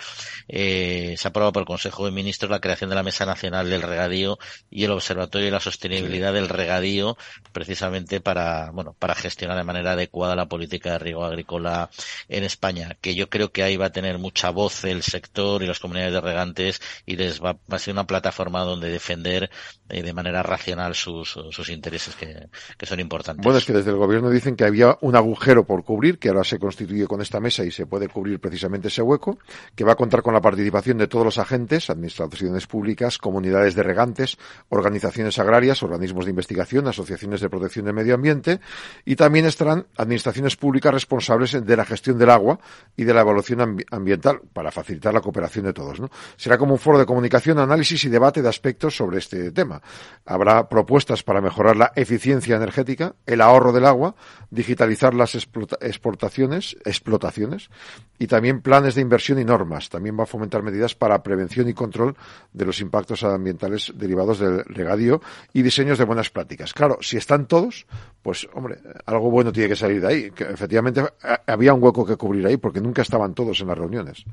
[0.48, 3.68] Eh, se ha aprobado por el Consejo de Ministros la creación de la Mesa Nacional
[3.68, 4.38] del Regadío
[4.70, 7.16] y el Observatorio de la Sostenibilidad del Regadío,
[7.52, 11.90] precisamente para, bueno, para gestionar de manera adecuada la política de riego agrícola
[12.28, 15.66] en España, que yo creo que ahí va a tener mucha voz el sector y
[15.66, 19.50] las comunidades de regantes y les va, va a ser una plataforma donde defender
[19.88, 21.36] eh, de manera racional sus,
[21.68, 23.44] intereses que, son importantes.
[23.44, 26.44] Bueno, es que desde el gobierno dicen que había un agujero por cubrir, que ahora
[26.44, 29.38] se constituye con esta mesa y se puede cubrir precisamente ese hueco,
[29.74, 33.82] que va a contar con la participación de todos los agentes, administraciones públicas, comunidades de
[33.82, 34.38] regantes,
[34.68, 38.60] organizaciones agrarias, organismos de investigación, asociaciones de protección del medio ambiente
[39.04, 42.58] y también estarán administraciones públicas responsables de la gestión del agua
[42.96, 46.00] y de la evaluación ambiental para facilitar la cooperación de todos.
[46.00, 46.10] ¿no?
[46.36, 49.80] Será como un foro de comunicación, análisis y debate de aspectos sobre este tema.
[50.26, 54.14] Habrá propuestas para mejorar la eficiencia energética, el ahorro del agua,
[54.50, 57.70] digitalizar las exportaciones, explotaciones
[58.18, 59.88] y también planes de inversión y normas.
[59.88, 62.16] También va a fomentar medidas para prevención y control
[62.52, 65.20] de los impactos ambientales derivados del regadío
[65.52, 66.72] y diseños de buenas prácticas.
[66.72, 67.86] Claro, si están todos,
[68.22, 70.30] pues hombre, algo bueno tiene que salir de ahí.
[70.30, 71.02] Que efectivamente
[71.46, 74.24] había un hueco que cubrir ahí porque nunca estaban todos en las reuniones.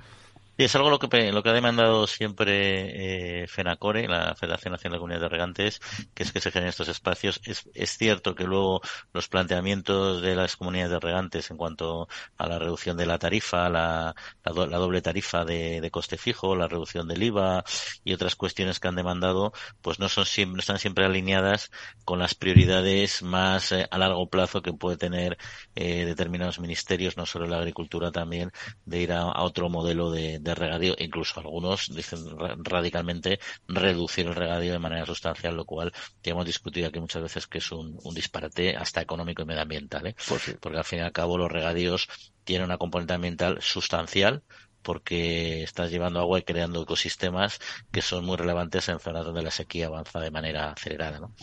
[0.58, 4.94] Y es algo lo que, lo que ha demandado siempre eh, FENACORE, la Federación Nacional
[4.94, 5.82] de Comunidades de Regantes,
[6.14, 7.42] que es que se generen estos espacios.
[7.44, 8.80] Es, es cierto que luego
[9.12, 13.68] los planteamientos de las comunidades de regantes en cuanto a la reducción de la tarifa,
[13.70, 14.16] la,
[14.46, 17.66] la, doble tarifa de, de, coste fijo, la reducción del IVA
[18.06, 21.70] y otras cuestiones que han demandado, pues no son siempre, no están siempre alineadas
[22.06, 25.38] con las prioridades más eh, a largo plazo que puede tener
[25.76, 28.52] eh, determinados ministerios, no solo la agricultura también,
[28.86, 32.20] de ir a otro modelo de de regadío, incluso algunos dicen
[32.64, 35.92] radicalmente reducir el regadío de manera sustancial, lo cual
[36.24, 40.16] ya hemos discutido aquí muchas veces que es un, disparate hasta económico y medioambiental, ¿eh?
[40.28, 42.08] Pues porque al fin y al cabo los regadíos
[42.46, 44.44] tienen una componente ambiental sustancial,
[44.86, 47.60] porque estás llevando agua y creando ecosistemas
[47.92, 51.20] que son muy relevantes en zonas donde la sequía avanza de manera acelerada.
[51.20, 51.34] ¿no?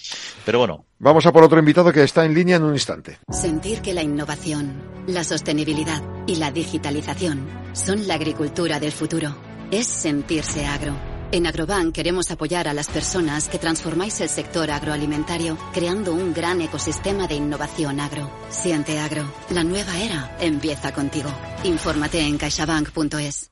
[0.47, 0.87] Pero bueno.
[0.99, 3.19] Vamos a por otro invitado que está en línea en un instante.
[3.29, 9.37] Sentir que la innovación, la sostenibilidad y la digitalización son la agricultura del futuro.
[9.73, 11.12] Es sentirse agro.
[11.35, 16.61] En Agrobank queremos apoyar a las personas que transformáis el sector agroalimentario creando un gran
[16.61, 18.31] ecosistema de innovación agro.
[18.51, 19.25] Siente agro.
[19.49, 21.31] La nueva era empieza contigo.
[21.65, 23.51] Infórmate en caixabank.es.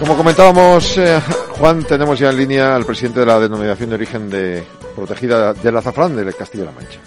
[0.00, 1.20] Como comentábamos, eh,
[1.58, 4.64] Juan, tenemos ya en línea al presidente de la denominación de origen de
[4.94, 7.00] protegida del azafrán del Castillo-La Mancha.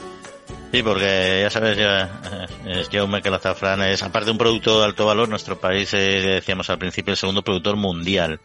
[0.72, 2.22] Sí, porque ya sabes, ya,
[2.68, 5.92] es Jaume que el azafrán es, aparte de un producto de alto valor, nuestro país
[5.96, 8.40] es, decíamos al principio, el segundo productor mundial.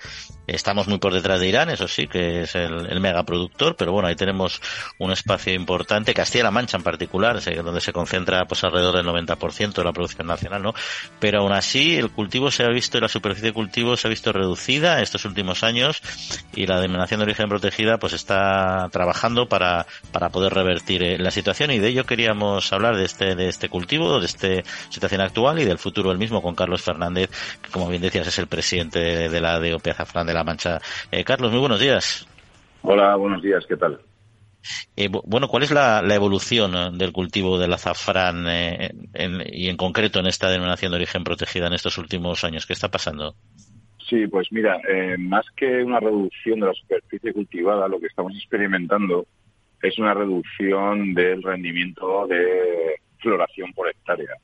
[0.46, 4.08] Estamos muy por detrás de Irán, eso sí, que es el, el megaproductor, pero bueno,
[4.08, 4.60] ahí tenemos
[4.98, 9.84] un espacio importante, Castilla-La Mancha en particular, donde se concentra pues alrededor del 90% de
[9.84, 10.74] la producción nacional, ¿no?
[11.20, 14.32] Pero aún así, el cultivo se ha visto, la superficie de cultivo se ha visto
[14.32, 16.02] reducida estos últimos años
[16.54, 21.30] y la denominación de origen protegida pues está trabajando para, para poder revertir eh, la
[21.30, 24.48] situación y de ello que queríamos hablar de este, de este cultivo, de esta
[24.88, 27.28] situación actual y del futuro del mismo con Carlos Fernández,
[27.60, 30.80] que como bien decías es el presidente de la DOP Azafrán la Mancha.
[31.10, 32.26] Eh, Carlos, muy buenos días.
[32.82, 33.98] Hola, buenos días, ¿qué tal?
[34.96, 38.90] Eh, bueno, ¿cuál es la, evolución eh, del cultivo del azafrán eh,
[39.52, 42.66] y en concreto en esta denominación de origen protegida en estos últimos años?
[42.66, 43.34] ¿Qué está pasando?
[44.08, 44.78] Sí, pues mira,
[45.18, 49.26] más que una reducción de la superficie cultivada, lo que estamos experimentando
[49.80, 54.34] es una reducción del rendimiento de floración por hectárea.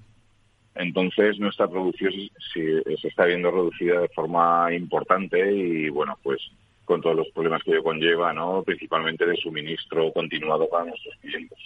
[0.75, 2.13] Entonces nuestra producción
[2.55, 6.41] se está viendo reducida de forma importante y bueno, pues
[6.85, 8.63] con todos los problemas que ello conlleva, ¿no?
[8.65, 11.59] Principalmente de suministro continuado para nuestros clientes.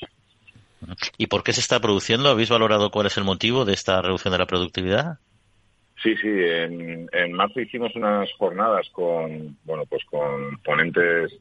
[1.16, 2.28] ¿Y por qué se está produciendo?
[2.28, 5.18] ¿Habéis valorado cuál es el motivo de esta reducción de la productividad?
[6.02, 6.28] Sí, sí.
[6.28, 11.32] En, marzo hicimos unas jornadas con, bueno, pues con ponentes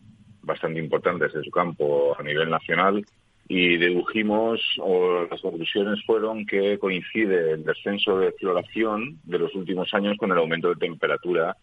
[0.42, 3.06] bastante importantes de su campo a nivel nacional
[3.48, 9.94] y dedujimos, o las conclusiones fueron que coincide el descenso de floración de los últimos
[9.94, 11.58] años con el aumento de temperatura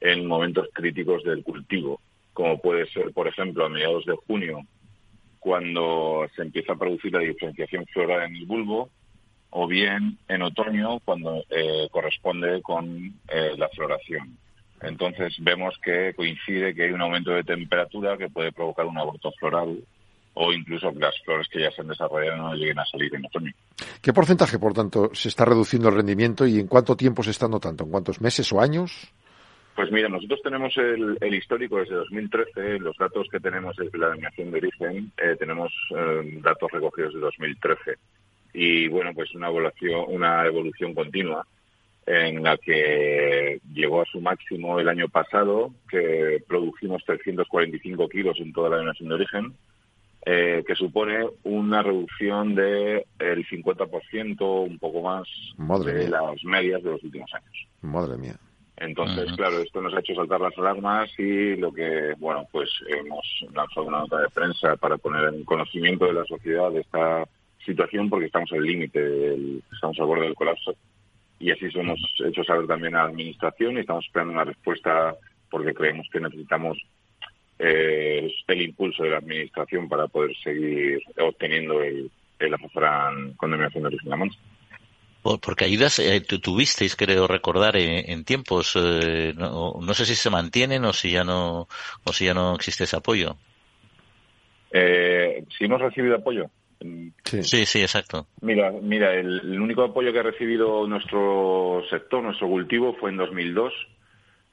[0.00, 2.00] en momentos críticos del cultivo,
[2.32, 4.60] como puede ser, por ejemplo, a mediados de junio,
[5.38, 8.90] cuando se empieza a producir la diferenciación floral en el bulbo,
[9.50, 14.36] o bien en otoño, cuando eh, corresponde con eh, la floración.
[14.82, 19.32] Entonces vemos que coincide que hay un aumento de temperatura que puede provocar un aborto
[19.32, 19.78] floral
[20.38, 23.24] o incluso que las flores que ya se han desarrollado no lleguen a salir en
[23.24, 23.52] otoño.
[24.02, 27.48] ¿Qué porcentaje, por tanto, se está reduciendo el rendimiento y en cuánto tiempo se está
[27.48, 27.84] notando?
[27.84, 29.10] ¿En cuántos meses o años?
[29.74, 34.50] Pues mira, nosotros tenemos el, histórico desde 2013, los datos que tenemos desde la denominación
[34.50, 37.96] de origen, eh, tenemos eh, datos recogidos de 2013.
[38.52, 41.46] Y bueno, pues una evolución, una evolución continua
[42.06, 48.52] en la que llegó a su máximo el año pasado, que produjimos 345 kilos en
[48.52, 49.54] toda la denominación de origen,
[50.28, 55.28] eh, que supone una reducción del de 50%, un poco más,
[55.84, 57.68] de las medias de los últimos años.
[57.80, 58.36] Madre mía.
[58.76, 63.24] Entonces, claro, esto nos ha hecho saltar las alarmas y lo que, bueno, pues hemos
[63.54, 67.24] lanzado una nota de prensa para poner en conocimiento de la sociedad de esta
[67.64, 70.74] situación porque estamos al límite, estamos al borde del colapso.
[71.38, 75.14] Y así se hemos hecho saber también a la Administración y estamos esperando una respuesta
[75.50, 76.76] porque creemos que necesitamos
[77.58, 83.84] eh, el impulso de la Administración para poder seguir obteniendo el, el azafrán con denominación
[83.84, 84.30] de origen
[85.42, 90.92] porque ayudas eh, tuvisteis, creo recordar, en, tiempos, eh, no, sé si se mantienen o
[90.92, 91.66] si ya no,
[92.04, 93.36] o si ya no existe ese apoyo.
[94.70, 96.46] Eh, si hemos recibido apoyo.
[97.24, 98.26] Sí, sí, exacto.
[98.42, 103.72] Mira, mira, el, único apoyo que ha recibido nuestro sector, nuestro cultivo, fue en 2002.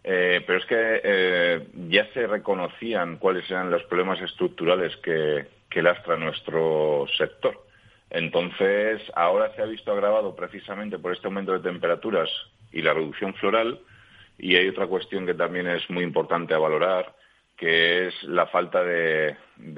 [0.03, 6.17] Eh, pero es que ya se reconocían cuáles eran los problemas estructurales que, que lastra
[6.17, 7.63] nuestro sector.
[8.13, 12.29] Entonces, ahora se ha visto agravado precisamente por este aumento de temperaturas
[12.71, 13.79] y la reducción floral.
[14.37, 17.15] Y hay otra cuestión que también es muy importante a valorar,
[17.57, 19.35] que es la falta de,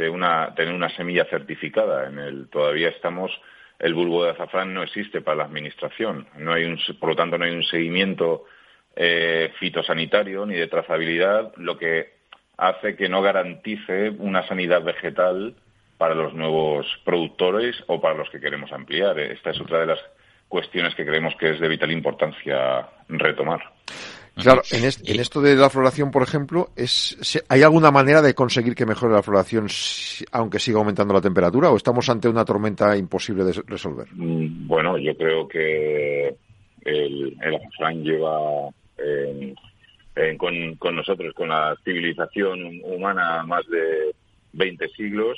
[0.09, 2.09] una, tener una semilla certificada.
[2.09, 3.31] En el, todavía estamos,
[3.79, 6.27] el bulbo de azafrán no existe para la administración.
[6.37, 8.43] No hay un, por lo tanto, no hay un seguimiento
[8.95, 12.15] eh, fitosanitario ni de trazabilidad, lo que
[12.57, 15.55] hace que no garantice una sanidad vegetal
[15.97, 19.19] para los nuevos productores o para los que queremos ampliar.
[19.19, 19.99] Esta es otra de las
[20.47, 23.61] cuestiones que creemos que es de vital importancia retomar.
[24.35, 28.85] Claro, en, esto de la floración, por ejemplo, es, ¿hay alguna manera de conseguir que
[28.85, 29.67] mejore la floración
[30.31, 34.07] aunque siga aumentando la temperatura o estamos ante una tormenta imposible de resolver?
[34.11, 36.35] Mm, bueno, yo creo que
[36.83, 38.69] el, el lleva
[40.37, 44.15] con, con nosotros, con la civilización humana, más de
[44.53, 45.37] 20 siglos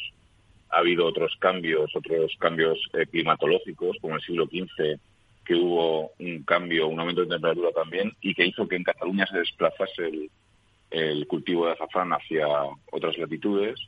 [0.70, 5.00] ha habido otros cambios, otros cambios eh, climatológicos, como el siglo XV,
[5.46, 9.26] que hubo un cambio, un aumento de temperatura también, y que hizo que en Cataluña
[9.28, 10.30] se desplazase
[10.92, 12.48] el, cultivo de azafrán hacia
[12.92, 13.80] otras latitudes.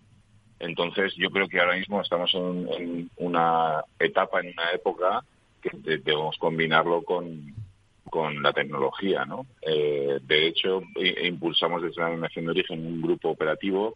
[0.59, 5.23] Entonces, yo creo que ahora mismo estamos en, una etapa, en una época
[5.61, 7.53] que debemos combinarlo con,
[8.09, 9.45] con la tecnología, ¿no?
[9.61, 10.81] Eh, de hecho,
[11.23, 13.95] impulsamos desde la Nación de Origen un grupo operativo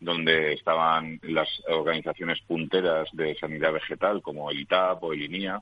[0.00, 5.60] donde estaban las organizaciones punteras de sanidad vegetal como el ITAP o el INIA.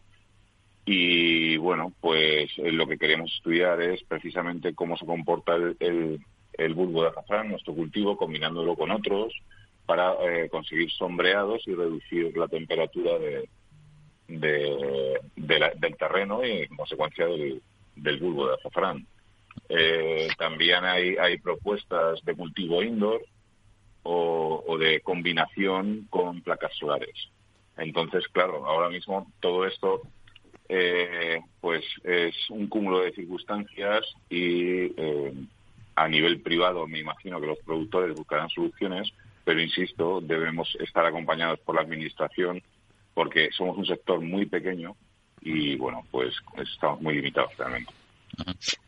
[0.85, 5.77] Y bueno, pues eh, lo que queremos estudiar es precisamente cómo se comporta el,
[6.53, 9.35] el, bulbo de azafrán, nuestro cultivo, combinándolo con otros
[9.85, 13.49] para eh, conseguir sombreados y reducir la temperatura de,
[14.29, 17.61] del terreno y en consecuencia del,
[18.03, 19.07] del bulbo de azafrán.
[19.69, 23.23] Eh, también hay, hay propuestas de cultivo indoor
[24.03, 27.29] o, de combinación con placas solares.
[27.77, 30.03] Entonces, claro, ahora mismo todo esto
[30.69, 35.33] eh, pues es un cúmulo de circunstancias y eh,
[35.95, 39.13] a nivel privado me imagino que los productores buscarán soluciones,
[39.45, 42.63] pero insisto, debemos estar acompañados por la Administración
[43.15, 44.97] porque somos un sector muy pequeño
[45.41, 47.93] y, bueno, pues estamos muy limitados realmente.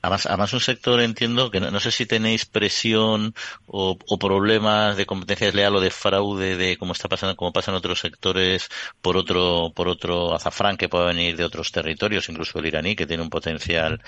[0.02, 3.34] Además, además un sector entiendo que no, sé si tenéis presión
[3.66, 7.76] o, problemas de competencia desleal o de fraude de cómo está pasando, como pasa en
[7.76, 8.68] otros sectores
[9.02, 13.06] por otro, por otro azafrán que pueda venir de otros territorios, incluso el iraní, que
[13.06, 14.00] tiene un potencial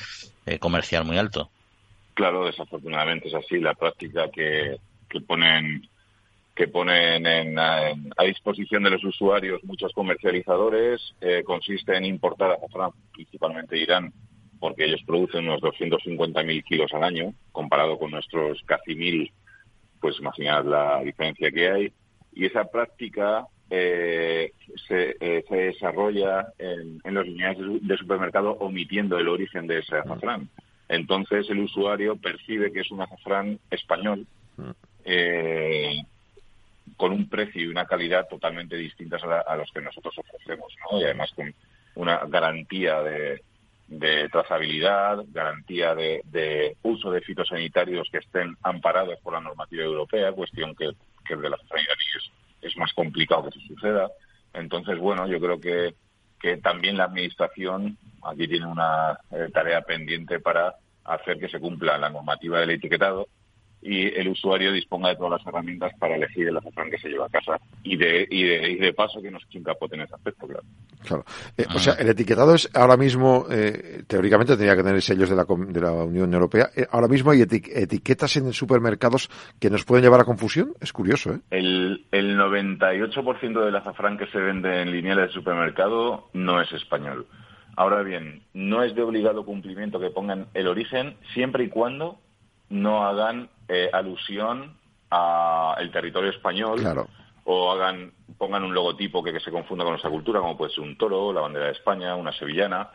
[0.47, 1.51] eh, comercial muy alto.
[2.14, 3.59] Claro, desafortunadamente es así.
[3.59, 4.76] La práctica que,
[5.09, 5.88] que ponen
[6.55, 12.90] que ponen en, a disposición de los usuarios muchos comercializadores eh, consiste en importar azafrán,
[13.12, 14.12] principalmente de Irán,
[14.61, 19.32] porque ellos producen unos 250.000 kilos al año, comparado con nuestros casi mil,
[20.00, 21.92] pues imaginad la diferencia que hay.
[22.34, 24.53] Y esa práctica eh,
[24.86, 29.96] se, eh, se, desarrolla en, en los líneas de supermercado omitiendo el origen de ese
[29.96, 30.48] azafrán.
[30.88, 34.26] Entonces el usuario percibe que es un azafrán español
[35.05, 36.03] eh,
[37.03, 41.00] con un precio y una calidad totalmente distintas a, los que nosotros ofrecemos, ¿no?
[41.00, 41.53] Y además con
[41.96, 43.42] una garantía de,
[43.88, 50.76] de trazabilidad, garantía de, uso de fitosanitarios que estén amparados por la normativa europea, cuestión
[50.76, 50.92] que,
[51.26, 51.96] que de la sanidad
[52.62, 54.09] es, más complicado que se suceda.
[54.55, 55.96] Entonces, bueno, yo creo que,
[56.38, 61.98] que también la Administración aquí tiene una eh, tarea pendiente para hacer que se cumpla
[61.98, 63.26] la normativa del etiquetado
[63.83, 67.26] y el usuario disponga de todas las herramientas para elegir el azafrán que se lleva
[67.26, 67.61] a casa.
[67.83, 70.64] Y de, y de, y de paso que nos capote en ese aspecto, claro.
[71.05, 71.24] Claro.
[71.57, 75.37] Eh, o sea, el etiquetado es ahora mismo, eh, teóricamente tendría que tener sellos de
[75.37, 76.70] la, de la Unión Europea.
[76.76, 79.28] Eh, ahora mismo hay etiquetas en supermercados
[79.59, 80.74] que nos pueden llevar a confusión.
[80.80, 81.41] Es curioso, ¿eh?
[81.51, 87.26] El, el 98% del azafrán que se vende en lineales de supermercado no es español.
[87.76, 92.18] Ahora bien, no es de obligado cumplimiento que pongan el origen siempre y cuando
[92.72, 94.76] no hagan eh, alusión
[95.10, 97.06] al territorio español
[97.44, 100.96] o hagan pongan un logotipo que, se confunda con nuestra cultura, como puede ser un
[100.96, 102.90] toro, la bandera de España, una sevillana.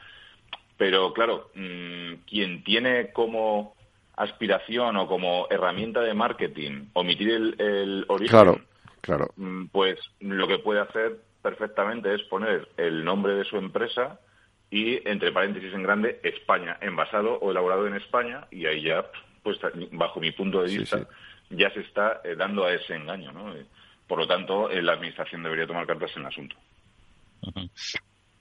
[0.78, 3.76] Pero claro, mm, quien tiene como
[4.16, 8.66] aspiración o como herramienta de marketing omitir el, origen,
[9.02, 9.28] claro.
[9.36, 14.20] Mm, pues lo que puede hacer perfectamente es poner el nombre de su empresa
[14.70, 19.06] y entre paréntesis en grande España, envasado o elaborado en España y ahí ya
[19.48, 19.60] pues
[19.94, 21.08] bajo mi punto de vista,
[21.50, 23.32] ya se está eh, dando a ese engaño.
[23.32, 23.56] ¿no?
[23.56, 23.66] Eh,
[24.06, 26.58] por lo tanto, eh, la Administración debería tomar cartas en el asunto.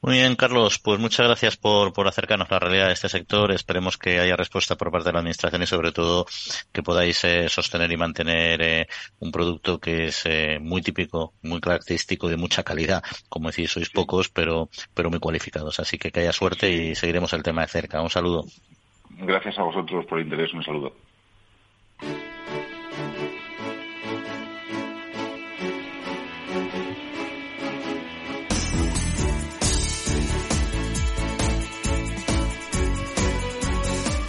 [0.02, 0.80] Muy bien, Carlos.
[0.80, 3.52] Pues muchas gracias por, por acercarnos a la realidad de este sector.
[3.52, 6.26] Esperemos que haya respuesta por parte de la Administración y, sobre todo,
[6.72, 8.88] que podáis sostener y mantener
[9.20, 10.24] un producto que es
[10.60, 13.02] muy típico, muy característico, de mucha calidad.
[13.28, 15.78] Como decís, sois pocos, pero, pero muy cualificados.
[15.78, 18.02] Así que que haya suerte y seguiremos el tema de cerca.
[18.02, 18.44] Un saludo.
[19.10, 20.52] Gracias a vosotros por el interés.
[20.52, 20.92] Un saludo.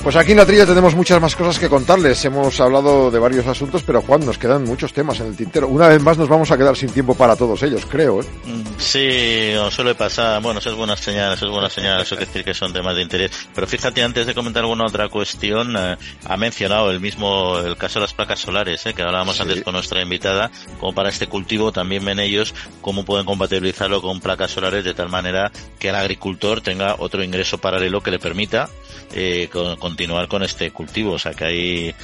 [0.07, 2.23] Pues aquí en la trilla tenemos muchas más cosas que contarles.
[2.23, 5.67] Hemos hablado de varios asuntos, pero Juan, nos quedan muchos temas en el tintero.
[5.67, 8.21] Una vez más nos vamos a quedar sin tiempo para todos ellos, creo.
[8.21, 8.25] ¿eh?
[8.45, 10.41] Mm, sí, os suele pasar.
[10.41, 12.95] Bueno, eso es buena señal, eso es buena señal, eso quiere decir que son temas
[12.95, 13.31] de interés.
[13.53, 17.99] Pero fíjate, antes de comentar alguna otra cuestión, eh, ha mencionado el mismo, el caso
[17.99, 21.73] de las placas solares, eh, que hablábamos antes con nuestra invitada, como para este cultivo
[21.73, 26.61] también ven ellos cómo pueden compatibilizarlo con placas solares de tal manera que el agricultor
[26.61, 28.69] tenga otro ingreso paralelo que le permita
[29.13, 29.49] eh,
[29.97, 31.13] continuar con este cultivo.
[31.13, 31.95] O sea que hay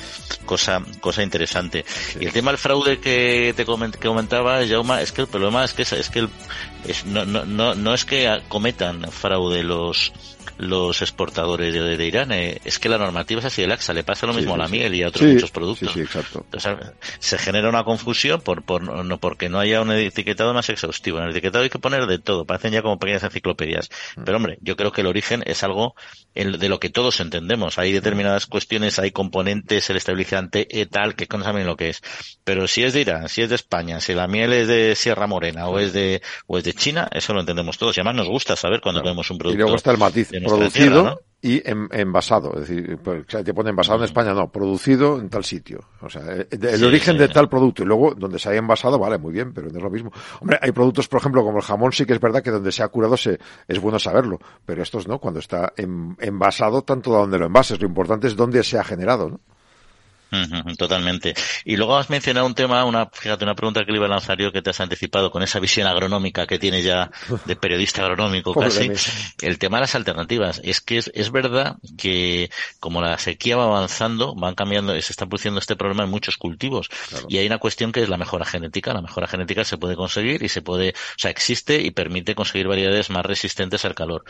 [0.45, 1.85] cosa, cosa interesante.
[2.19, 5.83] Y el tema del fraude que te comentaba, Jauma, es que el problema es que
[5.83, 6.29] es, que el,
[6.87, 10.11] es, no, no, no, no es que cometan fraude los
[10.57, 12.31] los exportadores de, Irán.
[12.31, 14.67] Eh, es que la normativa es así de laxa, le pasa lo mismo a la
[14.67, 15.95] miel y a otros muchos productos.
[15.95, 16.45] exacto.
[17.19, 21.19] se genera una confusión por, por, no, porque no haya un etiquetado más exhaustivo.
[21.19, 23.89] En el etiquetado hay que poner de todo, parecen ya como pequeñas enciclopedias.
[24.15, 24.23] Mm.
[24.23, 25.95] Pero hombre, yo creo que el origen es algo
[26.35, 27.77] de lo que todos entendemos.
[27.77, 32.01] Hay determinadas cuestiones, hay componentes, el estabilizante y tal, que no saben lo que es.
[32.43, 35.27] Pero si es de Irán, si es de España, si la miel es de Sierra
[35.27, 37.97] Morena o es de, o es de China, eso lo entendemos todos.
[37.97, 39.57] Y además nos gusta saber cuando vemos un producto.
[39.57, 42.53] Y luego está el matiz producido y envasado.
[42.53, 45.81] Es decir, pues, te pone envasado en España, no, producido en tal sitio.
[46.01, 47.83] O sea, eh, el, origen de tal producto.
[47.83, 50.11] Y luego, donde se haya envasado, vale, muy bien, pero no es lo mismo.
[50.39, 52.81] Hombre, hay productos, por ejemplo, como el jamón, sí que es verdad que donde se
[52.81, 54.39] ha curado se, es bueno saberlo.
[54.65, 57.77] Pero estos no, cuando está envasado, tanto de donde lo envases.
[57.81, 59.39] Lo importante es dónde se ha generado, ¿no?
[60.77, 61.33] Totalmente.
[61.65, 64.37] Y luego has mencionado un tema, una, fíjate, una pregunta que le iba a lanzar
[64.37, 67.11] yo que te has anticipado con esa visión agronómica que tiene ya
[67.45, 68.91] de periodista agronómico casi.
[69.41, 70.61] El tema de las alternativas.
[70.63, 75.59] Es que es, verdad que como la sequía va avanzando, van cambiando, se está produciendo
[75.59, 76.89] este problema en muchos cultivos.
[77.27, 78.93] Y hay una cuestión que es la mejora genética.
[78.93, 82.67] La mejora genética se puede conseguir y se puede, o sea, existe y permite conseguir
[82.67, 84.23] variedades más resistentes al calor.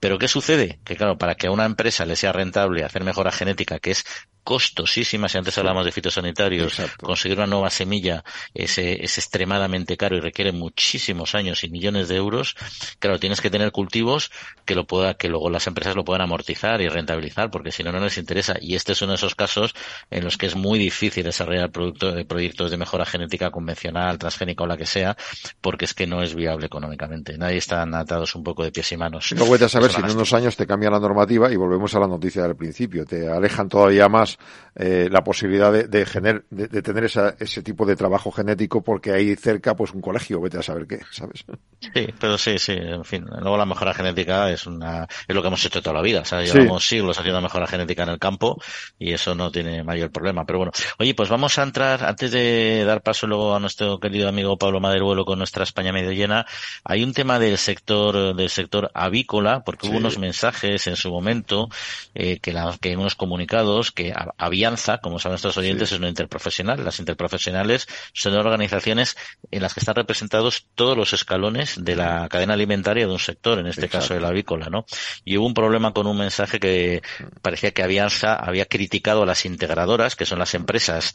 [0.00, 0.80] Pero ¿qué sucede?
[0.84, 4.04] Que claro, para que a una empresa le sea rentable hacer mejora genética, que es
[4.44, 8.22] costosísima, si antes hablamos de fitosanitarios, conseguir una nueva semilla
[8.52, 12.54] es, es, extremadamente caro y requiere muchísimos años y millones de euros.
[12.98, 14.30] Claro, tienes que tener cultivos
[14.66, 17.90] que lo pueda, que luego las empresas lo puedan amortizar y rentabilizar, porque si no,
[17.90, 18.56] no les interesa.
[18.60, 19.74] Y este es uno de esos casos
[20.10, 24.64] en los que es muy difícil desarrollar producto, de proyectos de mejora genética convencional, transgénica
[24.64, 25.16] o la que sea,
[25.62, 27.38] porque es que no es viable económicamente.
[27.38, 29.32] Nadie está atados un poco de pies y manos.
[29.36, 32.00] No voy a saber si en unos años te cambia la normativa y volvemos a
[32.00, 33.04] la noticia del principio.
[33.06, 34.33] Te alejan todavía más
[34.76, 39.76] eh, la posibilidad de, de, de, tener ese tipo de trabajo genético porque hay cerca
[39.76, 41.44] pues un colegio, vete a saber qué, ¿sabes?
[41.80, 43.24] Sí, pero sí, sí, en fin.
[43.24, 46.20] Luego la mejora genética es una es lo que hemos hecho toda la vida.
[46.20, 48.60] O sea, llevamos siglos haciendo mejora genética en el campo
[48.98, 50.44] y eso no tiene mayor problema.
[50.44, 54.28] Pero bueno, oye, pues vamos a entrar, antes de dar paso luego a nuestro querido
[54.28, 56.46] amigo Pablo Maderuelo con nuestra España medio llena,
[56.84, 61.68] hay un tema del sector, del sector avícola, porque hubo unos mensajes en su momento,
[62.14, 66.84] eh, que, la, que unos comunicados que Avianza, como saben nuestros oyentes, es una interprofesional.
[66.84, 69.16] Las interprofesionales son organizaciones
[69.50, 73.58] en las que están representados todos los escalones de la cadena alimentaria de un sector,
[73.58, 74.86] en este caso el avícola, ¿no?
[75.24, 77.02] Y hubo un problema con un mensaje que
[77.42, 81.14] parecía que Avianza había criticado a las integradoras, que son las empresas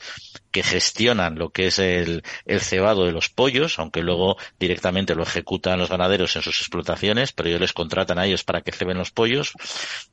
[0.51, 5.23] que gestionan lo que es el, el cebado de los pollos, aunque luego directamente lo
[5.23, 8.97] ejecutan los ganaderos en sus explotaciones, pero ellos les contratan a ellos para que ceben
[8.97, 9.53] los pollos.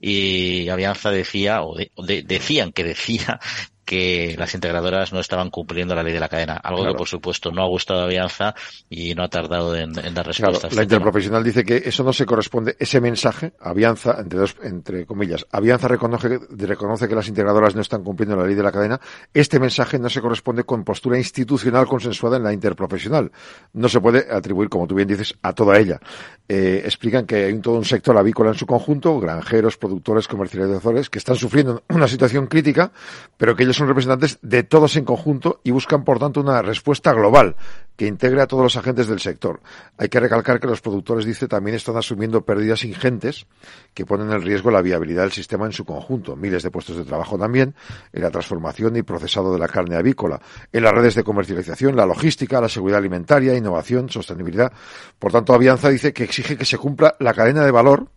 [0.00, 3.40] Y Avianza decía, o, decían que decía
[3.86, 7.52] que las integradoras no estaban cumpliendo la ley de la cadena, algo que por supuesto
[7.52, 8.54] no ha gustado a Avianza
[8.90, 10.68] y no ha tardado en, dar respuesta.
[10.72, 15.46] la interprofesional dice que eso no se corresponde, ese mensaje, Avianza, entre dos, entre comillas,
[15.52, 19.00] Avianza reconoce, reconoce que las integradoras no están cumpliendo la ley de la cadena,
[19.32, 23.30] este mensaje no se corresponde con postura institucional consensuada en la interprofesional.
[23.72, 26.00] No se puede atribuir, como tú bien dices, a toda ella.
[26.48, 31.08] Eh, explican que hay un, todo un sector avícola en su conjunto, granjeros, productores, comercializadores,
[31.08, 32.90] que están sufriendo una situación crítica,
[33.36, 37.12] pero que ellos son representantes de todos en conjunto y buscan, por tanto, una respuesta
[37.12, 37.56] global
[37.96, 39.60] que integre a todos los agentes del sector.
[39.96, 43.46] Hay que recalcar que los productores, dice, también están asumiendo pérdidas ingentes
[43.94, 46.36] que ponen en riesgo la viabilidad del sistema en su conjunto.
[46.36, 47.74] Miles de puestos de trabajo también
[48.12, 50.40] en la transformación y procesado de la carne avícola,
[50.72, 54.72] en las redes de comercialización, la logística, la seguridad alimentaria, innovación, sostenibilidad.
[55.18, 58.08] Por tanto, Avianza dice que exige que se cumpla la cadena de valor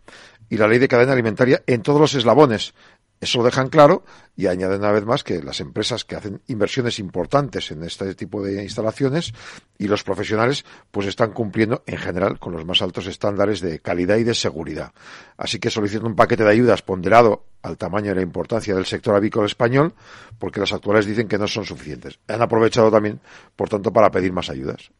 [0.49, 2.73] y la ley de cadena alimentaria en todos los eslabones,
[3.21, 4.03] eso lo dejan claro
[4.35, 8.41] y añaden una vez más que las empresas que hacen inversiones importantes en este tipo
[8.41, 9.33] de instalaciones
[9.77, 14.17] y los profesionales pues están cumpliendo en general con los más altos estándares de calidad
[14.17, 14.93] y de seguridad.
[15.37, 19.15] Así que solicitan un paquete de ayudas ponderado al tamaño y la importancia del sector
[19.15, 19.93] avícola español
[20.37, 22.19] porque las actuales dicen que no son suficientes.
[22.27, 23.19] Han aprovechado también,
[23.55, 24.91] por tanto, para pedir más ayudas.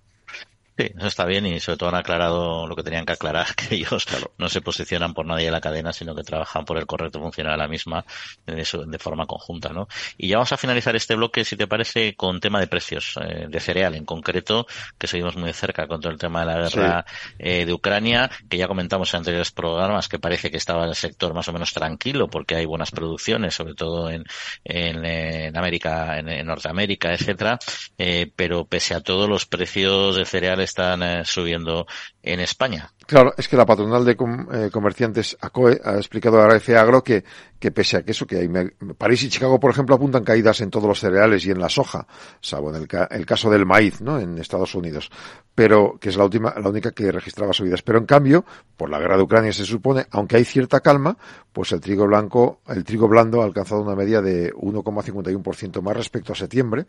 [0.79, 3.75] Sí, eso está bien y sobre todo han aclarado lo que tenían que aclarar, que
[3.75, 4.05] ellos
[4.37, 7.51] no se posicionan por nadie en la cadena, sino que trabajan por el correcto funcionamiento
[7.51, 8.05] de la misma
[8.45, 9.89] de, de forma conjunta, ¿no?
[10.17, 13.47] Y ya vamos a finalizar este bloque, si te parece, con tema de precios eh,
[13.49, 14.67] de cereal en concreto,
[14.97, 17.05] que seguimos muy de cerca con todo el tema de la guerra
[17.37, 21.33] eh, de Ucrania, que ya comentamos en anteriores programas que parece que estaba el sector
[21.33, 24.23] más o menos tranquilo porque hay buenas producciones, sobre todo en,
[24.63, 27.59] en, América, en, Norteamérica, etcétera,
[27.97, 31.85] eh, pero pese a todo los precios de cereales están eh, subiendo
[32.23, 32.91] en España.
[33.09, 37.23] Claro, es que la patronal de eh, comerciantes ACOE ha explicado a RF Agro que,
[37.57, 38.47] que pese a que eso, que hay,
[38.95, 42.05] París y Chicago, por ejemplo, apuntan caídas en todos los cereales y en la soja,
[42.39, 44.19] salvo en el, el caso del maíz, ¿no?
[44.19, 45.09] En Estados Unidos.
[45.55, 47.81] Pero, que es la última, la única que registraba subidas.
[47.81, 48.45] Pero en cambio,
[48.77, 51.17] por la guerra de Ucrania se supone, aunque hay cierta calma,
[51.51, 56.33] pues el trigo blanco, el trigo blando ha alcanzado una media de 1,51% más respecto
[56.33, 56.85] a septiembre.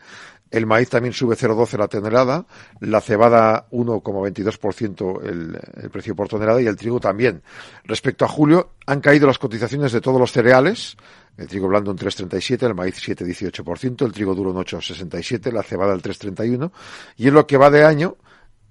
[0.50, 2.46] El maíz también sube 0,12 la tonelada,
[2.80, 7.42] la cebada 1,22% el, el precio por tonelada y el trigo también.
[7.84, 10.96] Respecto a julio, han caído las cotizaciones de todos los cereales.
[11.36, 15.94] El trigo blando un 3,37, el maíz 7,18%, el trigo duro un 8,67, la cebada
[15.94, 16.70] el 3,31.
[17.16, 18.16] Y en lo que va de año,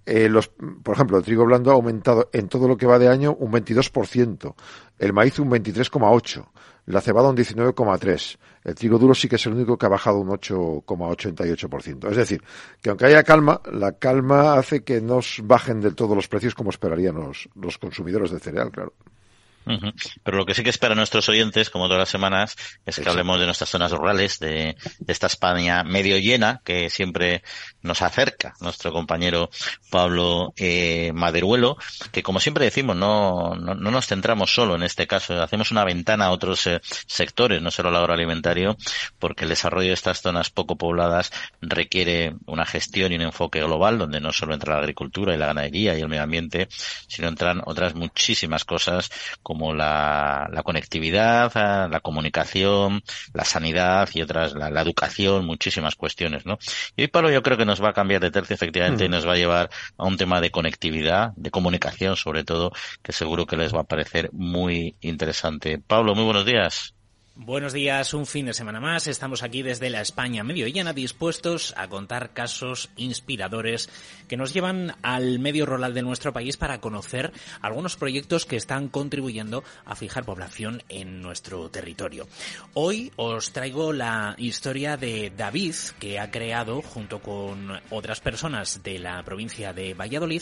[0.06, 3.08] eh, los, por ejemplo, el trigo blando ha aumentado en todo lo que va de
[3.08, 4.56] año un 22%,
[4.98, 6.46] el maíz un 23,8%,
[6.88, 10.20] la cebada un 19,3%, el trigo duro sí que es el único que ha bajado
[10.20, 12.10] un 8,88%.
[12.10, 12.44] Es decir,
[12.82, 16.72] que aunque haya calma, la calma hace que no bajen del todo los precios como
[16.72, 18.94] esperarían los, los consumidores de cereal, claro.
[20.24, 22.56] Pero lo que sí que espera nuestros oyentes, como todas las semanas,
[22.86, 24.76] es que hablemos de nuestras zonas rurales, de,
[25.08, 27.44] esta España medio llena que siempre
[27.82, 29.50] nos acerca nuestro compañero
[29.92, 31.78] Pablo eh, Maderuelo,
[32.12, 36.26] que como siempre decimos, no, no, nos centramos solo en este caso, hacemos una ventana
[36.26, 38.76] a otros eh, sectores, no solo el agroalimentario,
[39.20, 43.98] porque el desarrollo de estas zonas poco pobladas requiere una gestión y un enfoque global,
[43.98, 46.68] donde no solo entra la agricultura y la ganadería y el medio ambiente,
[47.08, 49.10] sino entran otras muchísimas cosas
[49.44, 53.02] como la, conectividad, eh, la comunicación,
[53.34, 56.58] la sanidad y otras, la, educación, muchísimas cuestiones, ¿no?
[56.96, 59.28] Y hoy Pablo yo creo que nos va a cambiar de tercio efectivamente y nos
[59.28, 62.72] va a llevar a un tema de conectividad, de comunicación sobre todo,
[63.04, 65.80] que seguro que les va a parecer muy interesante.
[65.80, 66.99] Pablo, muy buenos días.
[67.42, 69.08] Buenos días, un fin de semana más.
[69.08, 73.90] Estamos aquí desde la España medio llena, dispuestos a contar casos inspiradores
[74.28, 77.32] que nos llevan al medio rural de nuestro país para conocer
[77.62, 82.28] algunos proyectos que están contribuyendo a fijar población en nuestro territorio.
[82.74, 89.00] Hoy os traigo la historia de David, que ha creado, junto con otras personas de
[89.00, 90.42] la provincia de Valladolid,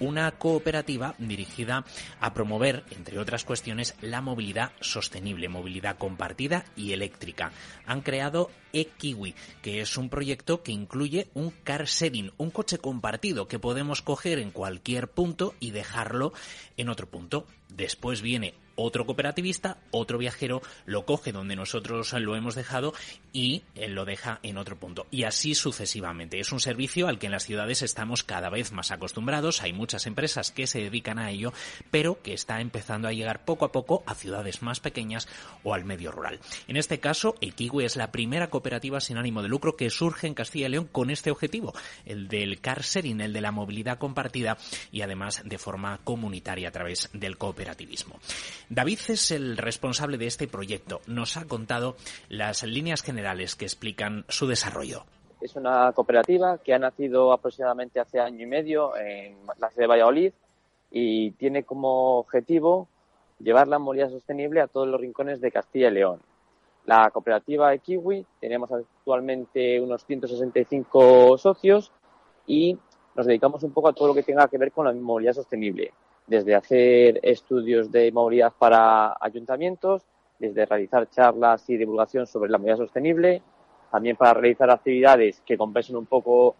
[0.00, 1.84] una cooperativa dirigida
[2.20, 7.52] a promover, entre otras cuestiones, la movilidad sostenible, movilidad compartida y eléctrica.
[7.86, 13.48] Han creado eKiwi, que es un proyecto que incluye un car sharing, un coche compartido
[13.48, 16.32] que podemos coger en cualquier punto y dejarlo
[16.76, 17.46] en otro punto.
[17.68, 22.92] Después viene otro cooperativista, otro viajero lo coge donde nosotros lo hemos dejado
[23.32, 25.06] y él lo deja en otro punto.
[25.10, 26.40] Y así sucesivamente.
[26.40, 29.62] Es un servicio al que en las ciudades estamos cada vez más acostumbrados.
[29.62, 31.52] Hay muchas empresas que se dedican a ello,
[31.90, 35.28] pero que está empezando a llegar poco a poco a ciudades más pequeñas
[35.62, 36.40] o al medio rural.
[36.66, 40.34] En este caso, el es la primera cooperativa sin ánimo de lucro que surge en
[40.34, 41.74] Castilla y León con este objetivo,
[42.06, 44.56] el del car sharing, el de la movilidad compartida
[44.90, 48.18] y además de forma comunitaria a través del cooperativismo.
[48.72, 51.00] David es el responsable de este proyecto.
[51.08, 51.96] Nos ha contado
[52.28, 55.02] las líneas generales que explican su desarrollo.
[55.40, 59.86] Es una cooperativa que ha nacido aproximadamente hace año y medio en la ciudad de
[59.88, 60.32] Valladolid
[60.92, 62.86] y tiene como objetivo
[63.40, 66.20] llevar la movilidad sostenible a todos los rincones de Castilla y León.
[66.86, 71.90] La cooperativa de Kiwi, tenemos actualmente unos 165 socios
[72.46, 72.78] y
[73.16, 75.92] nos dedicamos un poco a todo lo que tenga que ver con la movilidad sostenible
[76.30, 80.06] desde hacer estudios de movilidad para ayuntamientos,
[80.38, 83.42] desde realizar charlas y divulgación sobre la movilidad sostenible,
[83.90, 86.54] también para realizar actividades que compensen un poco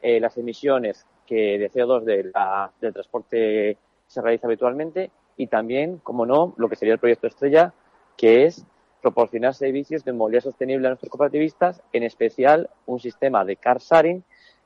[0.00, 6.54] eh, las emisiones que de CO2 del transporte se realiza habitualmente y también, como no,
[6.56, 7.74] lo que sería el proyecto estrella,
[8.16, 8.64] que es
[9.02, 14.24] proporcionar servicios de movilidad sostenible a nuestros cooperativistas, en especial un sistema de car sharing,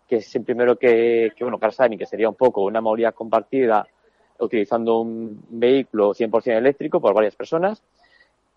[0.09, 3.15] que es el primero que, que bueno, car sharing, que sería un poco una movilidad
[3.15, 3.89] compartida
[4.39, 7.83] utilizando un vehículo 100% eléctrico por varias personas,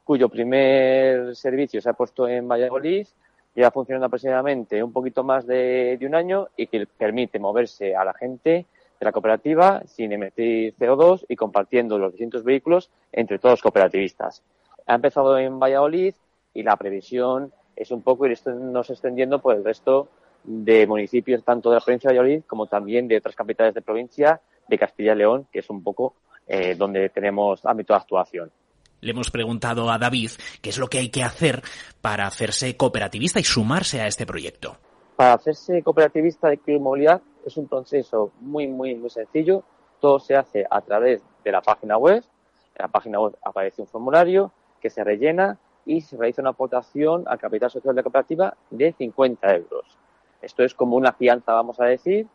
[0.04, 3.08] cuyo primer servicio se ha puesto en Valladolid,
[3.56, 8.14] ya funcionando aproximadamente un poquito más de, un año y que permite moverse a la
[8.14, 8.66] gente
[9.00, 14.44] de la cooperativa sin emitir CO2 y compartiendo los distintos vehículos entre todos los cooperativistas.
[14.86, 16.14] Ha empezado en Valladolid
[16.54, 20.08] y la previsión es un poco ir nos extendiendo por el resto
[20.44, 24.40] de municipios tanto de la provincia de Valladolid como también de otras capitales de provincia
[24.68, 26.16] de Castilla y León, que es un poco
[26.48, 28.52] eh, donde tenemos ámbito de actuación.
[29.02, 31.62] Le hemos preguntado a David qué es lo que hay que hacer
[32.02, 34.78] para hacerse cooperativista y sumarse a este proyecto.
[35.16, 39.64] Para hacerse cooperativista de movilidad es un proceso muy, muy, muy sencillo.
[40.00, 42.24] Todo se hace a través de la página web.
[42.76, 44.52] En la página web aparece un formulario
[44.82, 48.94] que se rellena y se realiza una aportación al capital social de la cooperativa de
[48.94, 49.98] 50 euros.
[50.42, 52.28] Esto es como una fianza, vamos a decir,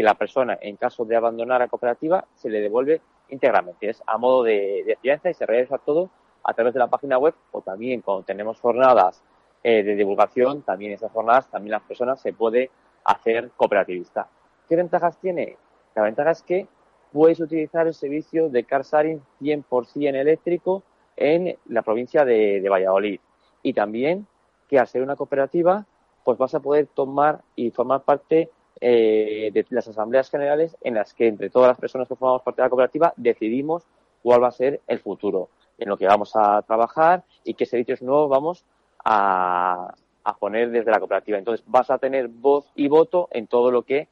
[0.00, 3.90] que la persona, en caso de abandonar la cooperativa, se le devuelve íntegramente.
[3.90, 6.08] Es a modo de, fianza y se realiza todo
[6.42, 9.22] a través de la página web o también cuando tenemos jornadas
[9.62, 12.70] eh, de divulgación, también esas jornadas, también las personas se puede
[13.04, 14.26] hacer cooperativista.
[14.66, 15.58] ¿Qué ventajas tiene?
[15.94, 16.66] La ventaja es que
[17.12, 20.82] puedes utilizar el servicio de car sharing 100% eléctrico
[21.14, 23.20] en la provincia de Valladolid.
[23.62, 24.26] Y también
[24.66, 25.84] que al ser una cooperativa,
[26.24, 28.50] pues vas a poder tomar y formar parte
[28.80, 32.62] eh, de las asambleas generales en las que entre todas las personas que formamos parte
[32.62, 33.84] de la cooperativa decidimos
[34.22, 38.02] cuál va a ser el futuro, en lo que vamos a trabajar y qué servicios
[38.02, 38.64] nuevos vamos
[39.04, 41.38] a, a poner desde la cooperativa.
[41.38, 44.08] Entonces vas a tener voz y voto en todo lo que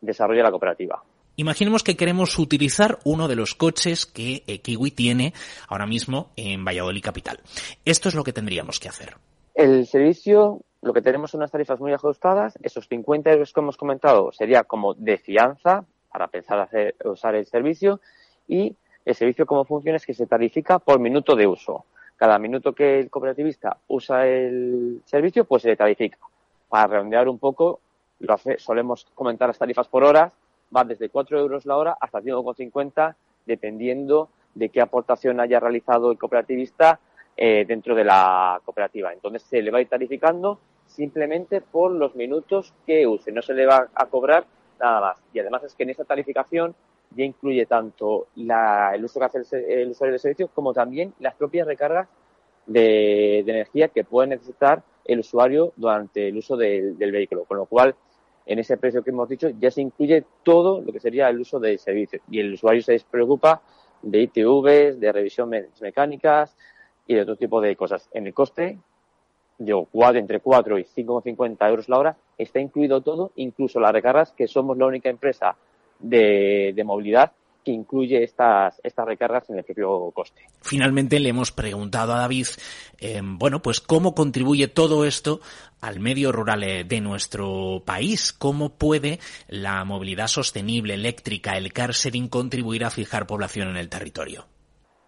[0.00, 1.02] desarrolla la cooperativa.
[1.36, 5.34] Imaginemos que queremos utilizar uno de los coches que Kiwi tiene
[5.68, 7.40] ahora mismo en Valladolid Capital.
[7.84, 9.16] Esto es lo que tendríamos que hacer.
[9.54, 12.58] El servicio lo que tenemos son unas tarifas muy ajustadas.
[12.62, 17.46] Esos 50 euros que hemos comentado sería como de fianza para pensar hacer, usar el
[17.46, 18.00] servicio
[18.46, 21.86] y el servicio cómo funciona es que se tarifica por minuto de uso.
[22.16, 26.18] Cada minuto que el cooperativista usa el servicio, pues se le tarifica.
[26.68, 27.80] Para redondear un poco,
[28.18, 30.32] lo hace, solemos comentar las tarifas por horas,
[30.70, 33.14] van desde 4 euros la hora hasta 5,50,
[33.46, 37.00] dependiendo de qué aportación haya realizado el cooperativista
[37.36, 39.14] eh, dentro de la cooperativa.
[39.14, 43.54] Entonces se le va a ir tarificando simplemente por los minutos que use, no se
[43.54, 44.46] le va a cobrar
[44.80, 45.18] nada más.
[45.32, 46.74] Y además es que en esa tarificación
[47.10, 51.66] ya incluye tanto el uso que hace el, usuario del servicio como también las propias
[51.66, 52.08] recargas
[52.66, 57.44] de, energía que puede necesitar el usuario durante el uso del, vehículo.
[57.44, 57.94] Con lo cual,
[58.46, 61.60] en ese precio que hemos dicho, ya se incluye todo lo que sería el uso
[61.60, 62.20] del servicio.
[62.30, 63.62] Y el usuario se despreocupa
[64.02, 66.56] de ITVs, de revisión mecánicas
[67.06, 68.08] y de otro tipo de cosas.
[68.12, 68.78] En el coste,
[69.58, 74.48] de entre 4 y 5,50 euros la hora, está incluido todo, incluso las recargas, que
[74.48, 75.56] somos la única empresa
[75.98, 77.32] de, movilidad
[77.64, 80.42] que incluye estas, estas recargas en el propio coste.
[80.60, 82.46] Finalmente le hemos preguntado a David,
[83.00, 85.40] eh, bueno, pues cómo contribuye todo esto
[85.80, 91.92] al medio rural eh, de nuestro país, cómo puede la movilidad sostenible eléctrica, el car
[91.92, 94.44] sharing, contribuir a fijar población en el territorio.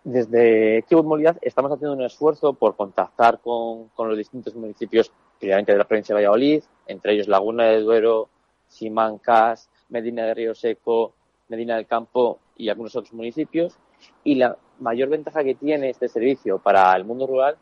[0.07, 5.79] Desde Equipo Movilidad estamos haciendo un esfuerzo por contactar con, los distintos municipios, primeramente de
[5.79, 8.29] la provincia de Valladolid, entre ellos Laguna de Duero,
[8.69, 11.13] Simancas, Medina de Río Seco,
[11.49, 13.81] Medina del Campo y algunos otros municipios.
[14.23, 17.57] Y la mayor ventaja que tiene este servicio para el mundo rural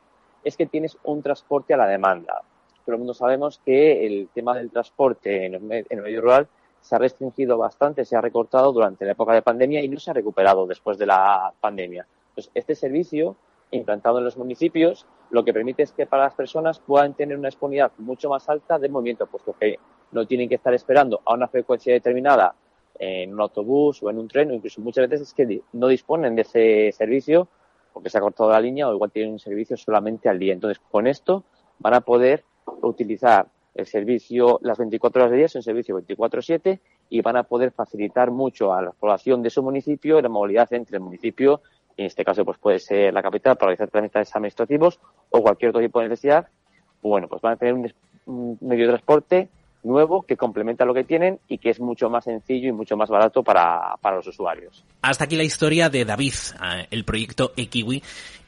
[0.45, 2.42] es que tienes un transporte a la demanda.
[2.84, 6.47] Todo el mundo sabemos que el tema del transporte en el, medio rural
[6.82, 10.11] se ha restringido bastante, se ha recortado durante la época de pandemia y no se
[10.11, 12.07] ha recuperado después de la pandemia.
[12.35, 13.37] Pues este servicio,
[13.70, 17.49] implantado en los municipios, lo que permite es que para las personas puedan tener una
[17.49, 19.78] disponibilidad mucho más alta de movimiento, puesto que
[20.12, 22.55] no tienen que estar esperando a una frecuencia determinada
[22.99, 26.37] en un autobús o en un tren, o incluso muchas veces es que no disponen
[26.37, 27.49] de ese servicio
[27.93, 30.53] porque se ha cortado la línea o igual tienen un servicio solamente al día.
[30.53, 31.45] Entonces, con esto
[31.78, 32.45] van a poder
[32.82, 37.43] utilizar el servicio las 24 horas de día, es un servicio 24/7 y van a
[37.43, 41.61] poder facilitar mucho a la población de su municipio la movilidad entre el municipio,
[41.97, 45.80] en este caso pues puede ser la capital para realizar trámites administrativos o cualquier otro
[45.80, 46.49] tipo de necesidad,
[47.03, 47.74] bueno, pues van a tener
[48.26, 49.49] un medio de transporte
[49.82, 53.11] nuevo que complementa lo que tienen y que es mucho más sencillo y mucho más
[53.11, 54.84] barato para, para los usuarios.
[55.03, 56.32] Hasta aquí la historia de David,
[56.62, 58.03] eh, el proyecto Ekiwi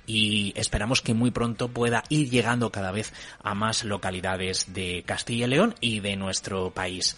[0.07, 5.47] y esperamos que muy pronto pueda ir llegando cada vez a más localidades de Castilla
[5.47, 7.17] y León y de nuestro país.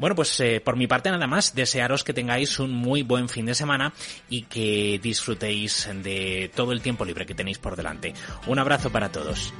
[0.00, 3.44] Bueno, pues eh, por mi parte nada más, desearos que tengáis un muy buen fin
[3.44, 3.92] de semana
[4.30, 8.14] y que disfrutéis de todo el tiempo libre que tenéis por delante.
[8.46, 9.52] Un abrazo para todos.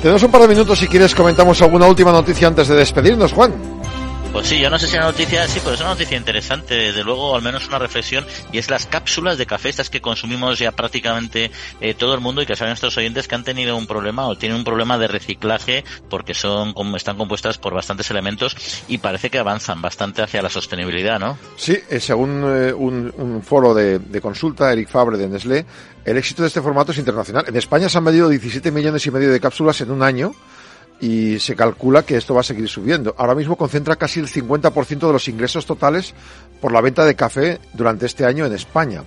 [0.00, 3.77] Tenemos un par de minutos si quieres comentamos alguna última noticia antes de despedirnos, Juan.
[4.32, 7.02] Pues sí, yo no sé si la noticia, sí, pero es una noticia interesante, desde
[7.02, 10.70] luego, al menos una reflexión, y es las cápsulas de café, estas que consumimos ya
[10.72, 11.50] prácticamente
[11.80, 14.36] eh, todo el mundo y que saben nuestros oyentes que han tenido un problema o
[14.36, 18.56] tienen un problema de reciclaje porque son están compuestas por bastantes elementos
[18.86, 21.38] y parece que avanzan bastante hacia la sostenibilidad, ¿no?
[21.56, 25.66] Sí, eh, según eh, un, foro de, consulta, Eric Fabre de Nestlé,
[26.04, 27.44] el éxito de este formato es internacional.
[27.48, 30.32] En España se han medido 17 millones y medio de cápsulas en un año
[31.00, 33.14] y se calcula que esto va a seguir subiendo.
[33.18, 36.14] Ahora mismo concentra casi el 50% de los ingresos totales
[36.60, 39.04] por la venta de café durante este año en España.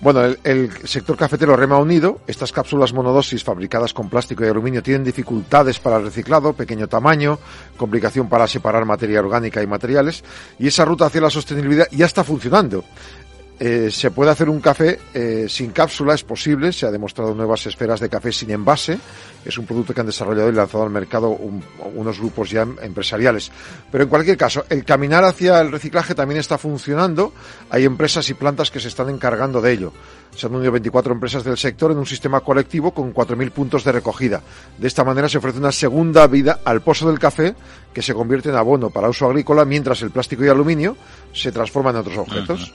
[0.00, 2.20] Bueno, el, sector cafetero rema unido.
[2.26, 7.38] Estas cápsulas monodosis fabricadas con plástico y aluminio tienen dificultades para el reciclado, pequeño tamaño,
[7.76, 10.24] complicación para separar materia orgánica y materiales.
[10.58, 12.84] Y esa ruta hacia la sostenibilidad ya está funcionando.
[13.58, 17.64] Eh, se puede hacer un café eh, sin cápsula, es posible, se ha demostrado nuevas
[17.66, 18.98] esferas de café sin envase,
[19.44, 21.28] es un producto que han desarrollado y lanzado al mercado
[21.94, 23.52] unos grupos ya empresariales.
[23.92, 27.32] Pero en cualquier caso, el caminar hacia el reciclaje también está funcionando,
[27.70, 29.92] hay empresas y plantas que se están encargando de ello.
[30.34, 33.92] Se han unido 24 empresas del sector en un sistema colectivo con 4.000 puntos de
[33.92, 34.42] recogida.
[34.78, 37.54] De esta manera se ofrece una segunda vida al pozo del café
[37.92, 40.96] que se convierte en abono para uso agrícola mientras el plástico y aluminio
[41.32, 42.74] se transforman en otros objetos.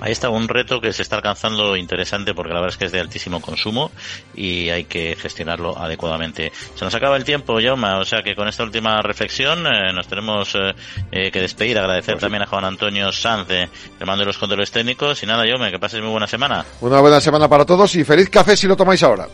[0.00, 2.92] Ahí está un reto que se está alcanzando interesante porque la verdad es que es
[2.92, 3.90] de altísimo consumo
[4.34, 6.52] y hay que gestionarlo adecuadamente.
[6.74, 10.06] Se nos acaba el tiempo, Jaume, o sea que con esta última reflexión eh, nos
[10.06, 10.74] tenemos eh,
[11.10, 11.78] eh, que despedir.
[11.78, 13.68] Agradecer pues también a Juan Antonio Sanz, de
[14.04, 15.22] mando de los controles técnicos.
[15.22, 16.64] Y nada, Jaume, que pases muy buena semana.
[16.80, 19.26] Una buena semana para todos y feliz café si lo tomáis ahora.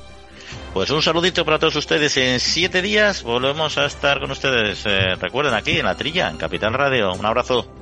[0.72, 2.16] Pues un saludito para todos ustedes.
[2.16, 4.84] En siete días volvemos a estar con ustedes.
[5.20, 7.12] recuerden aquí en la trilla, en Capital Radio.
[7.12, 7.81] Un abrazo.